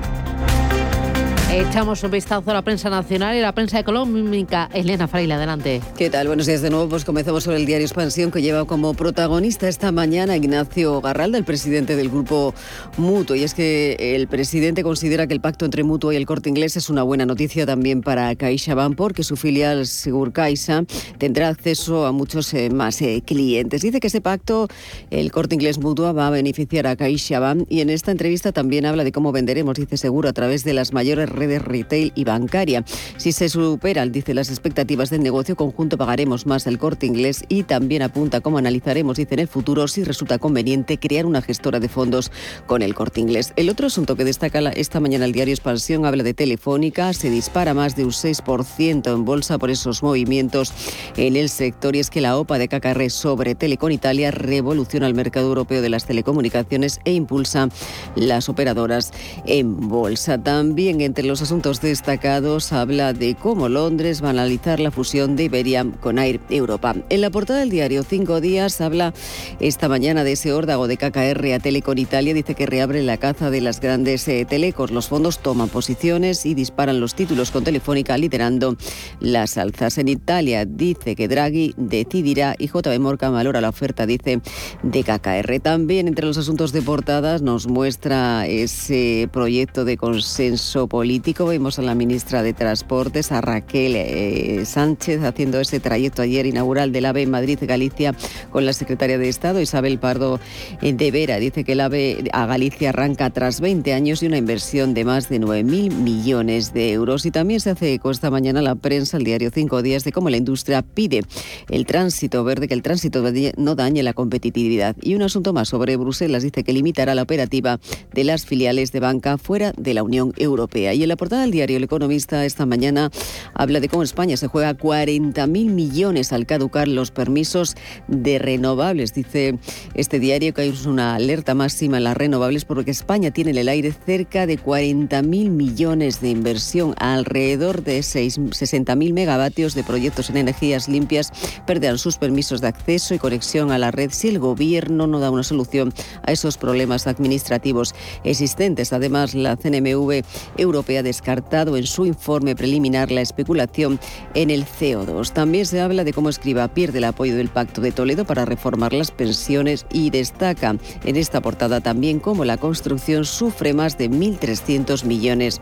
[1.52, 4.68] Echamos un vistazo a la prensa nacional y la prensa económica.
[4.74, 5.80] Elena Fraile, adelante.
[5.96, 6.26] ¿Qué tal?
[6.26, 6.88] Buenos días de nuevo.
[6.88, 11.44] Pues comenzamos sobre el diario Expansión que lleva como protagonista esta mañana Ignacio Garralda, el
[11.44, 12.52] presidente del grupo
[12.96, 13.36] Mutuo.
[13.36, 16.76] Y es que el presidente considera que el pacto entre Mutuo y el Corte Inglés
[16.76, 19.86] es una buena noticia también para CaixaBank porque su filial
[20.32, 20.84] Caixa
[21.18, 23.82] tendrá acceso a muchos eh, más eh, clientes.
[23.82, 24.66] Dice que ese pacto,
[25.10, 29.04] el Corte Inglés Mutua, va a beneficiar a CaixaBank y en esta entrevista también habla
[29.04, 32.84] de cómo venderemos, dice seguro, a través de las mayores redes de retail y bancaria.
[33.16, 37.62] Si se superan, dice, las expectativas del negocio conjunto, pagaremos más el corte inglés y
[37.62, 41.88] también apunta cómo analizaremos, dice, en el futuro si resulta conveniente crear una gestora de
[41.88, 42.32] fondos
[42.66, 43.52] con el corte inglés.
[43.56, 47.74] El otro asunto que destaca esta mañana el diario Expansión habla de Telefónica, se dispara
[47.74, 50.72] más de un 6% en bolsa por esos movimientos
[51.16, 55.14] en el sector y es que la OPA de KKR sobre Telecom Italia revoluciona el
[55.14, 57.68] mercado europeo de las telecomunicaciones e impulsa
[58.14, 59.12] las operadoras
[59.44, 60.42] en bolsa.
[60.42, 65.44] También entre los asuntos destacados habla de cómo Londres va a analizar la fusión de
[65.44, 66.94] Iberia con Air Europa.
[67.08, 69.12] En la portada del diario Cinco Días habla
[69.58, 72.32] esta mañana de ese órdago de KKR a Telecom Italia.
[72.32, 74.92] Dice que reabre la caza de las grandes eh, telecos.
[74.92, 78.76] Los fondos toman posiciones y disparan los títulos con Telefónica liderando
[79.18, 79.98] las alzas.
[79.98, 84.40] En Italia dice que Draghi decidirá y JB Morgan valora la oferta, dice,
[84.82, 85.60] de KKR.
[85.60, 91.82] También entre los asuntos de portadas nos muestra ese proyecto de consenso político Vimos a
[91.82, 97.22] la ministra de Transportes, a Raquel eh, Sánchez, haciendo ese trayecto ayer inaugural del AVE
[97.22, 98.14] en Madrid-Galicia
[98.50, 100.38] con la secretaria de Estado, Isabel Pardo
[100.82, 101.38] eh, de Vera.
[101.38, 105.28] Dice que el AVE a Galicia arranca tras 20 años y una inversión de más
[105.28, 107.24] de 9.000 millones de euros.
[107.24, 110.28] Y también se hace eco esta mañana la prensa, el diario Cinco Días, de cómo
[110.28, 111.22] la industria pide
[111.70, 113.24] el tránsito verde, que el tránsito
[113.56, 114.96] no dañe la competitividad.
[115.00, 117.80] Y un asunto más sobre Bruselas dice que limitará la operativa
[118.12, 120.92] de las filiales de banca fuera de la Unión Europea.
[120.92, 123.12] Y en la portada del diario El Economista esta mañana
[123.54, 127.76] habla de cómo España se juega 40.000 millones al caducar los permisos
[128.08, 129.14] de renovables.
[129.14, 129.56] Dice
[129.94, 133.68] este diario que hay una alerta máxima en las renovables porque España tiene en el
[133.68, 140.88] aire cerca de 40.000 millones de inversión, alrededor de 60.000 megavatios de proyectos en energías
[140.88, 141.30] limpias
[141.66, 145.30] perderán sus permisos de acceso y conexión a la red si el gobierno no da
[145.30, 145.94] una solución
[146.24, 147.94] a esos problemas administrativos
[148.24, 148.92] existentes.
[148.92, 150.24] Además, la CNMV
[150.56, 153.98] europea ha descartado en su informe preliminar la especulación
[154.34, 155.32] en el CO2.
[155.32, 158.92] También se habla de cómo Escriba pierde el apoyo del Pacto de Toledo para reformar
[158.92, 165.04] las pensiones y destaca en esta portada también cómo la construcción sufre más de 1.300
[165.04, 165.60] millones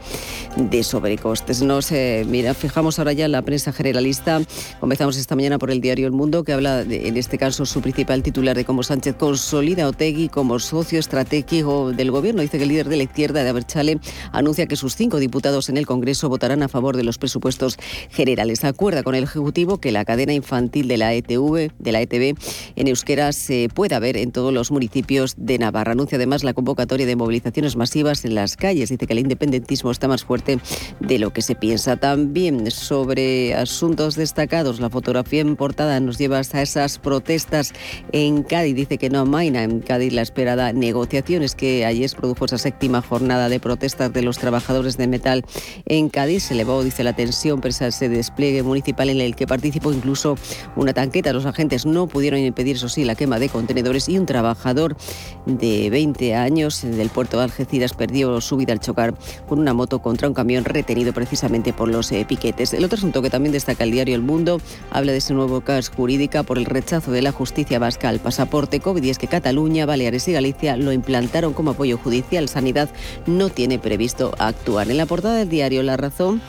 [0.56, 1.62] de sobrecostes.
[1.62, 4.40] Nos eh, mira, fijamos ahora ya en la prensa generalista.
[4.80, 7.80] Comenzamos esta mañana por el diario El Mundo, que habla de, en este caso su
[7.80, 12.42] principal titular de cómo Sánchez consolida a Otegui como socio estratégico del gobierno.
[12.42, 13.98] Dice que el líder de la izquierda, de Aberchale,
[14.32, 17.78] anuncia que sus cinco diputados en el Congreso votarán a favor de los presupuestos
[18.10, 18.64] generales.
[18.64, 22.36] Acuerda con el Ejecutivo que la cadena infantil de la ETV, de la ETV
[22.76, 25.92] en euskera se pueda ver en todos los municipios de Navarra.
[25.92, 28.90] Anuncia además la convocatoria de movilizaciones masivas en las calles.
[28.90, 30.58] Dice que el independentismo está más fuerte
[31.00, 31.96] de lo que se piensa.
[31.96, 37.72] También sobre asuntos destacados, la fotografía en portada nos lleva hasta esas protestas
[38.12, 38.74] en Cádiz.
[38.74, 43.48] Dice que no amaina en Cádiz la esperada negociaciones que ayer produjo esa séptima jornada
[43.48, 45.44] de protestas de los trabajadores de metal
[45.86, 46.44] en Cádiz.
[46.44, 50.36] Se elevó, dice, la tensión pese a ese despliegue municipal en el que participó incluso
[50.76, 51.32] una tanqueta.
[51.32, 54.96] Los agentes no pudieron impedir, eso sí, la quema de contenedores y un trabajador
[55.46, 59.14] de 20 años del puerto de Algeciras perdió su vida al chocar
[59.48, 62.72] con una moto contra un camión retenido precisamente por los eh, piquetes.
[62.72, 64.60] El otro asunto que también destaca el diario El Mundo
[64.90, 68.80] habla de ese nuevo caso jurídica por el rechazo de la justicia vasca al pasaporte
[68.80, 72.48] COVID y es que Cataluña, Baleares y Galicia lo implantaron como apoyo judicial.
[72.48, 72.88] Sanidad
[73.26, 74.90] no tiene previsto actuar.
[74.90, 76.40] En la portada del diario La Razón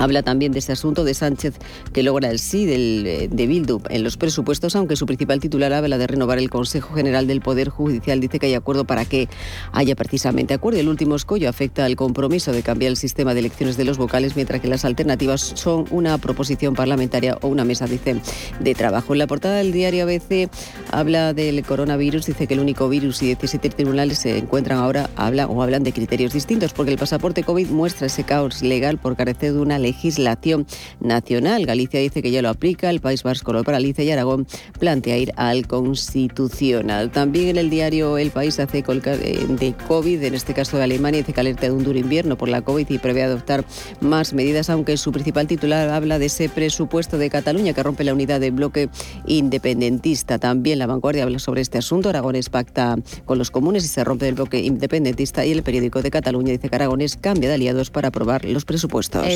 [0.00, 1.56] Habla también de este asunto de Sánchez
[1.92, 5.74] que logra el sí del, eh, de Bildu en los presupuestos, aunque su principal titular
[5.74, 8.18] habla de renovar el Consejo General del Poder Judicial.
[8.18, 9.28] Dice que hay acuerdo para que
[9.72, 10.80] haya precisamente acuerdo.
[10.80, 14.36] El último escollo afecta al compromiso de cambiar el sistema de elecciones de los vocales,
[14.36, 18.22] mientras que las alternativas son una proposición parlamentaria o una mesa, dice,
[18.58, 19.12] de trabajo.
[19.12, 20.48] En la portada del diario ABC
[20.90, 25.46] habla del coronavirus, dice que el único virus y 17 tribunales se encuentran ahora, habla
[25.46, 29.52] o hablan de criterios distintos, porque el pasaporte COVID muestra ese caos legal por carecer
[29.52, 30.66] de una ley legislación
[31.00, 31.66] nacional.
[31.66, 34.46] Galicia dice que ya lo aplica, el País Vasco lo paraliza y Aragón
[34.78, 37.10] plantea ir al Constitucional.
[37.10, 41.20] También en el diario El País hace eh, de COVID, en este caso de Alemania,
[41.20, 43.64] dice que alerta de un duro invierno por la COVID y prevé adoptar
[44.00, 48.14] más medidas, aunque su principal titular habla de ese presupuesto de Cataluña que rompe la
[48.14, 48.88] unidad del bloque
[49.26, 50.38] independentista.
[50.38, 52.08] También la vanguardia habla sobre este asunto.
[52.08, 56.10] Aragones pacta con los comunes y se rompe el bloque independentista y el periódico de
[56.10, 59.26] Cataluña dice que Aragones cambia de aliados para aprobar los presupuestos.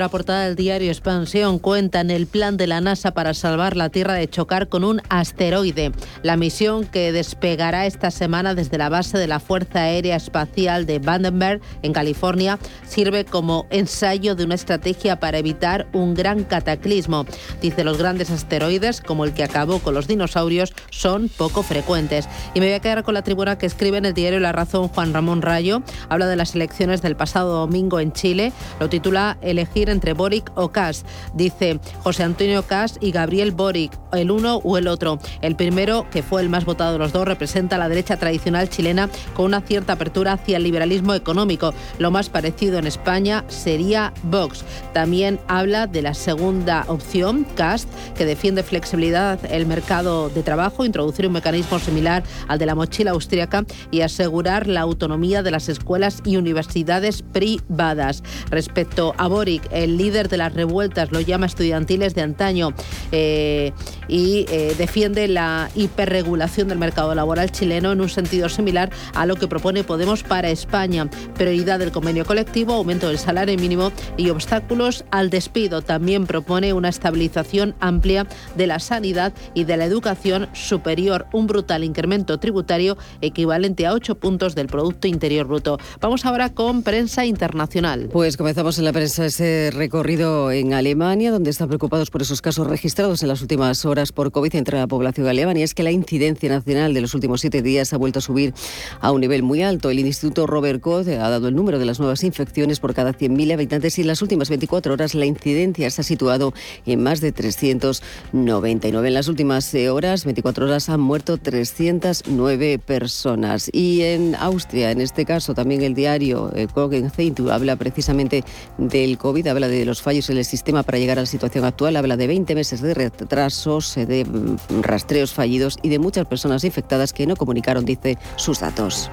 [0.00, 3.90] La portada del diario Expansión cuenta en el plan de la NASA para salvar la
[3.90, 5.92] Tierra de chocar con un asteroide.
[6.22, 10.98] La misión que despegará esta semana desde la base de la Fuerza Aérea Espacial de
[10.98, 17.26] Vandenberg, en California, sirve como ensayo de una estrategia para evitar un gran cataclismo.
[17.60, 22.28] Dice los grandes asteroides, como el que acabó con los dinosaurios, son poco frecuentes.
[22.54, 24.88] Y me voy a quedar con la tribuna que escribe en el diario La Razón
[24.88, 25.82] Juan Ramón Rayo.
[26.08, 28.52] Habla de las elecciones del pasado domingo en Chile.
[28.80, 31.04] Lo titula Elegir entre Boric o Kass.
[31.34, 35.18] Dice José Antonio Kass y Gabriel Boric, el uno o el otro.
[35.40, 39.08] El primero, que fue el más votado de los dos, representa la derecha tradicional chilena
[39.34, 41.72] con una cierta apertura hacia el liberalismo económico.
[41.98, 44.64] Lo más parecido en España sería Vox.
[44.92, 51.26] También habla de la segunda opción, Cast, que defiende flexibilidad el mercado de trabajo, introducir
[51.26, 56.20] un mecanismo similar al de la mochila austríaca y asegurar la autonomía de las escuelas
[56.24, 58.22] y universidades privadas.
[58.50, 62.72] Respecto a Boric, el líder de las revueltas, lo llama estudiantiles de antaño
[63.12, 63.72] eh,
[64.08, 69.36] y eh, defiende la hiperregulación del mercado laboral chileno en un sentido similar a lo
[69.36, 71.08] que propone Podemos para España.
[71.34, 75.82] Prioridad del convenio colectivo, aumento del salario mínimo y obstáculos al despido.
[75.82, 81.84] También propone una estabilización amplia de la sanidad y de la educación superior, un brutal
[81.84, 85.78] incremento tributario equivalente a 8 puntos del Producto Interior Bruto.
[86.00, 88.08] Vamos ahora con prensa internacional.
[88.12, 92.42] Pues comenzamos en la prensa ese este recorrido en Alemania, donde están preocupados por esos
[92.42, 95.60] casos registrados en las últimas horas por COVID entre la población alemana.
[95.60, 98.52] Y es que la incidencia nacional de los últimos siete días ha vuelto a subir
[99.00, 99.90] a un nivel muy alto.
[99.90, 103.52] El Instituto Robert Koch ha dado el número de las nuevas infecciones por cada 100.000
[103.52, 106.52] habitantes y en las últimas 24 horas la incidencia se ha situado
[106.84, 109.08] en más de 399.
[109.08, 113.70] En las últimas eh, horas, 24 horas, han muerto 309 personas.
[113.72, 116.66] Y en Austria, en este caso, también el diario eh,
[117.14, 118.42] Zeitung habla precisamente
[118.78, 121.96] del COVID, habla de los fallos en el sistema para llegar a la situación actual,
[121.96, 126.64] habla de 20 meses de retrasos, eh, de mm, rastreos fallidos y de muchas personas
[126.64, 129.10] infectadas que no comunicaron, dice, sus datos.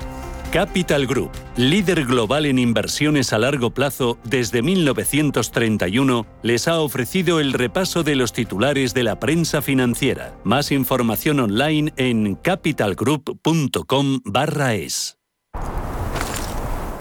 [0.52, 7.54] Capital Group, líder global en inversiones a largo plazo desde 1931, les ha ofrecido el
[7.54, 10.36] repaso de los titulares de la prensa financiera.
[10.44, 15.18] Más información online en capitalgroup.com/es.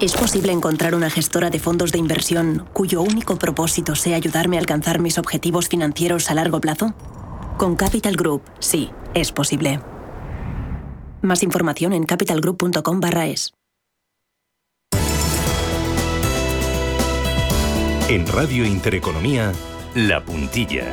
[0.00, 4.60] ¿Es posible encontrar una gestora de fondos de inversión cuyo único propósito sea ayudarme a
[4.60, 6.94] alcanzar mis objetivos financieros a largo plazo?
[7.58, 9.78] Con Capital Group, sí, es posible.
[11.20, 13.52] Más información en capitalgroup.com es.
[18.08, 19.52] En Radio Intereconomía,
[19.94, 20.86] La Puntilla.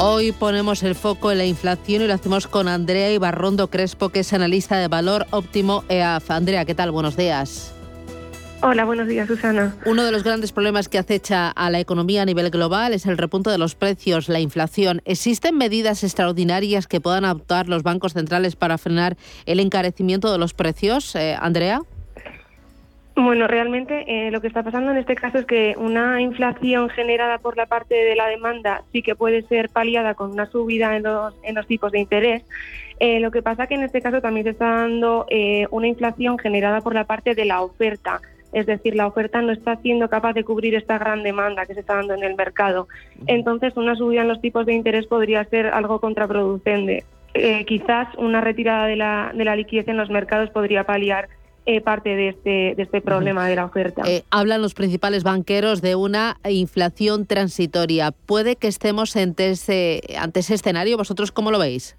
[0.00, 4.20] Hoy ponemos el foco en la inflación y lo hacemos con Andrea Ibarrondo Crespo, que
[4.20, 6.32] es analista de valor óptimo EAF.
[6.32, 6.90] Andrea, ¿qué tal?
[6.90, 7.75] Buenos días.
[8.68, 9.76] Hola, buenos días, Susana.
[9.84, 13.16] Uno de los grandes problemas que acecha a la economía a nivel global es el
[13.16, 15.02] repunto de los precios, la inflación.
[15.04, 20.52] ¿Existen medidas extraordinarias que puedan adoptar los bancos centrales para frenar el encarecimiento de los
[20.52, 21.82] precios, eh, Andrea?
[23.14, 27.38] Bueno, realmente eh, lo que está pasando en este caso es que una inflación generada
[27.38, 31.04] por la parte de la demanda sí que puede ser paliada con una subida en
[31.04, 32.42] los, en los tipos de interés.
[32.98, 35.24] Eh, lo que pasa que en este caso también se está dando
[35.70, 38.20] una inflación generada por la parte de la oferta
[38.52, 41.80] es decir, la oferta no está siendo capaz de cubrir esta gran demanda que se
[41.80, 42.88] está dando en el mercado.
[43.26, 47.04] Entonces, una subida en los tipos de interés podría ser algo contraproducente.
[47.34, 51.28] Eh, quizás una retirada de la, de la liquidez en los mercados podría paliar
[51.66, 54.02] eh, parte de este, de este problema de la oferta.
[54.06, 58.12] Eh, hablan los principales banqueros de una inflación transitoria.
[58.12, 60.96] ¿Puede que estemos ante ese, ante ese escenario?
[60.96, 61.96] ¿Vosotros cómo lo veis?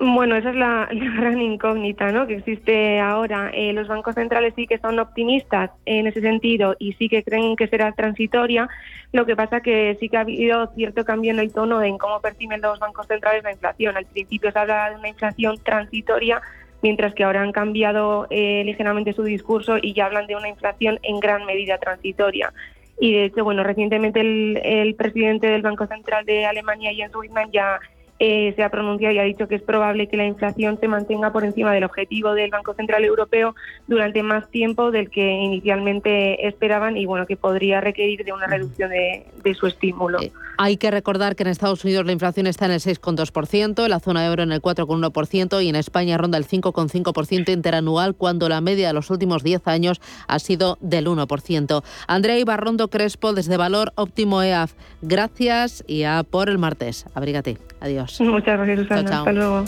[0.00, 2.26] Bueno, esa es la, gran incógnita ¿no?
[2.26, 3.50] que existe ahora.
[3.54, 7.56] Eh, los bancos centrales sí que son optimistas en ese sentido y sí que creen
[7.56, 8.68] que será transitoria.
[9.12, 12.20] Lo que pasa que sí que ha habido cierto cambio en el tono en cómo
[12.20, 13.96] perciben los bancos centrales la inflación.
[13.96, 16.42] Al principio se hablaba de una inflación transitoria,
[16.82, 20.98] mientras que ahora han cambiado eh, ligeramente su discurso y ya hablan de una inflación
[21.02, 22.52] en gran medida transitoria.
[22.98, 27.50] Y de hecho, bueno, recientemente el, el presidente del Banco Central de Alemania, Jens Wittmann,
[27.50, 27.80] ya
[28.20, 31.32] eh, se ha pronunciado y ha dicho que es probable que la inflación se mantenga
[31.32, 33.56] por encima del objetivo del Banco Central Europeo
[33.88, 38.90] durante más tiempo del que inicialmente esperaban y bueno que podría requerir de una reducción
[38.90, 40.20] de, su estímulo.
[40.22, 43.90] Eh, hay que recordar que en Estados Unidos la inflación está en el 6,2%, en
[43.90, 48.60] la zona euro en el 4,1% y en España ronda el 5,5% interanual cuando la
[48.60, 51.82] media de los últimos 10 años ha sido del 1%.
[52.06, 54.74] Andrea Ibarrondo Crespo desde Valor Óptimo EAF.
[55.02, 57.06] Gracias y a por el martes.
[57.14, 57.58] Abrígate.
[57.80, 58.03] Adiós.
[58.20, 59.18] Muchas gracias, Susana.
[59.18, 59.64] Hasta luego.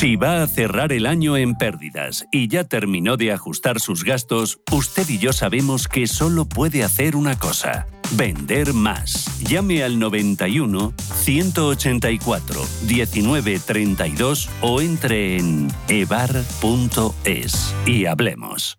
[0.00, 4.58] Si va a cerrar el año en pérdidas y ya terminó de ajustar sus gastos,
[4.72, 7.86] usted y yo sabemos que solo puede hacer una cosa.
[8.12, 9.26] Vender más.
[9.46, 18.78] Llame al 91 184 1932 o entre en evar.es y hablemos.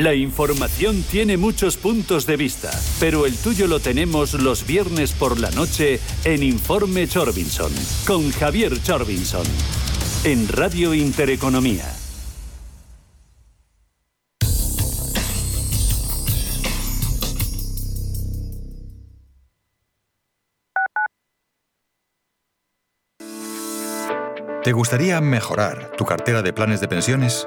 [0.00, 5.38] La información tiene muchos puntos de vista, pero el tuyo lo tenemos los viernes por
[5.38, 7.70] la noche en Informe Chorbinson,
[8.06, 9.44] con Javier Chorbinson,
[10.24, 11.84] en Radio Intereconomía.
[24.64, 27.46] ¿Te gustaría mejorar tu cartera de planes de pensiones?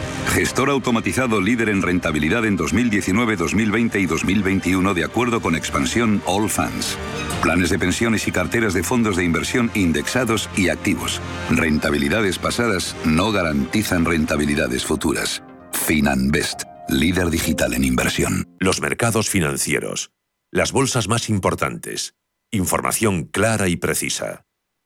[0.31, 6.49] gestor automatizado líder en rentabilidad en 2019, 2020 y 2021 de acuerdo con expansión All
[6.49, 6.97] Funds.
[7.43, 11.19] Planes de pensiones y carteras de fondos de inversión indexados y activos.
[11.49, 15.43] Rentabilidades pasadas no garantizan rentabilidades futuras.
[15.73, 18.47] FinanBest, líder digital en inversión.
[18.57, 20.11] Los mercados financieros.
[20.49, 22.15] Las bolsas más importantes.
[22.51, 24.45] Información clara y precisa.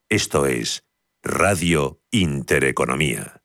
[0.10, 0.84] Esto es
[1.24, 3.45] Radio Intereconomía.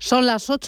[0.00, 0.58] Son las 8.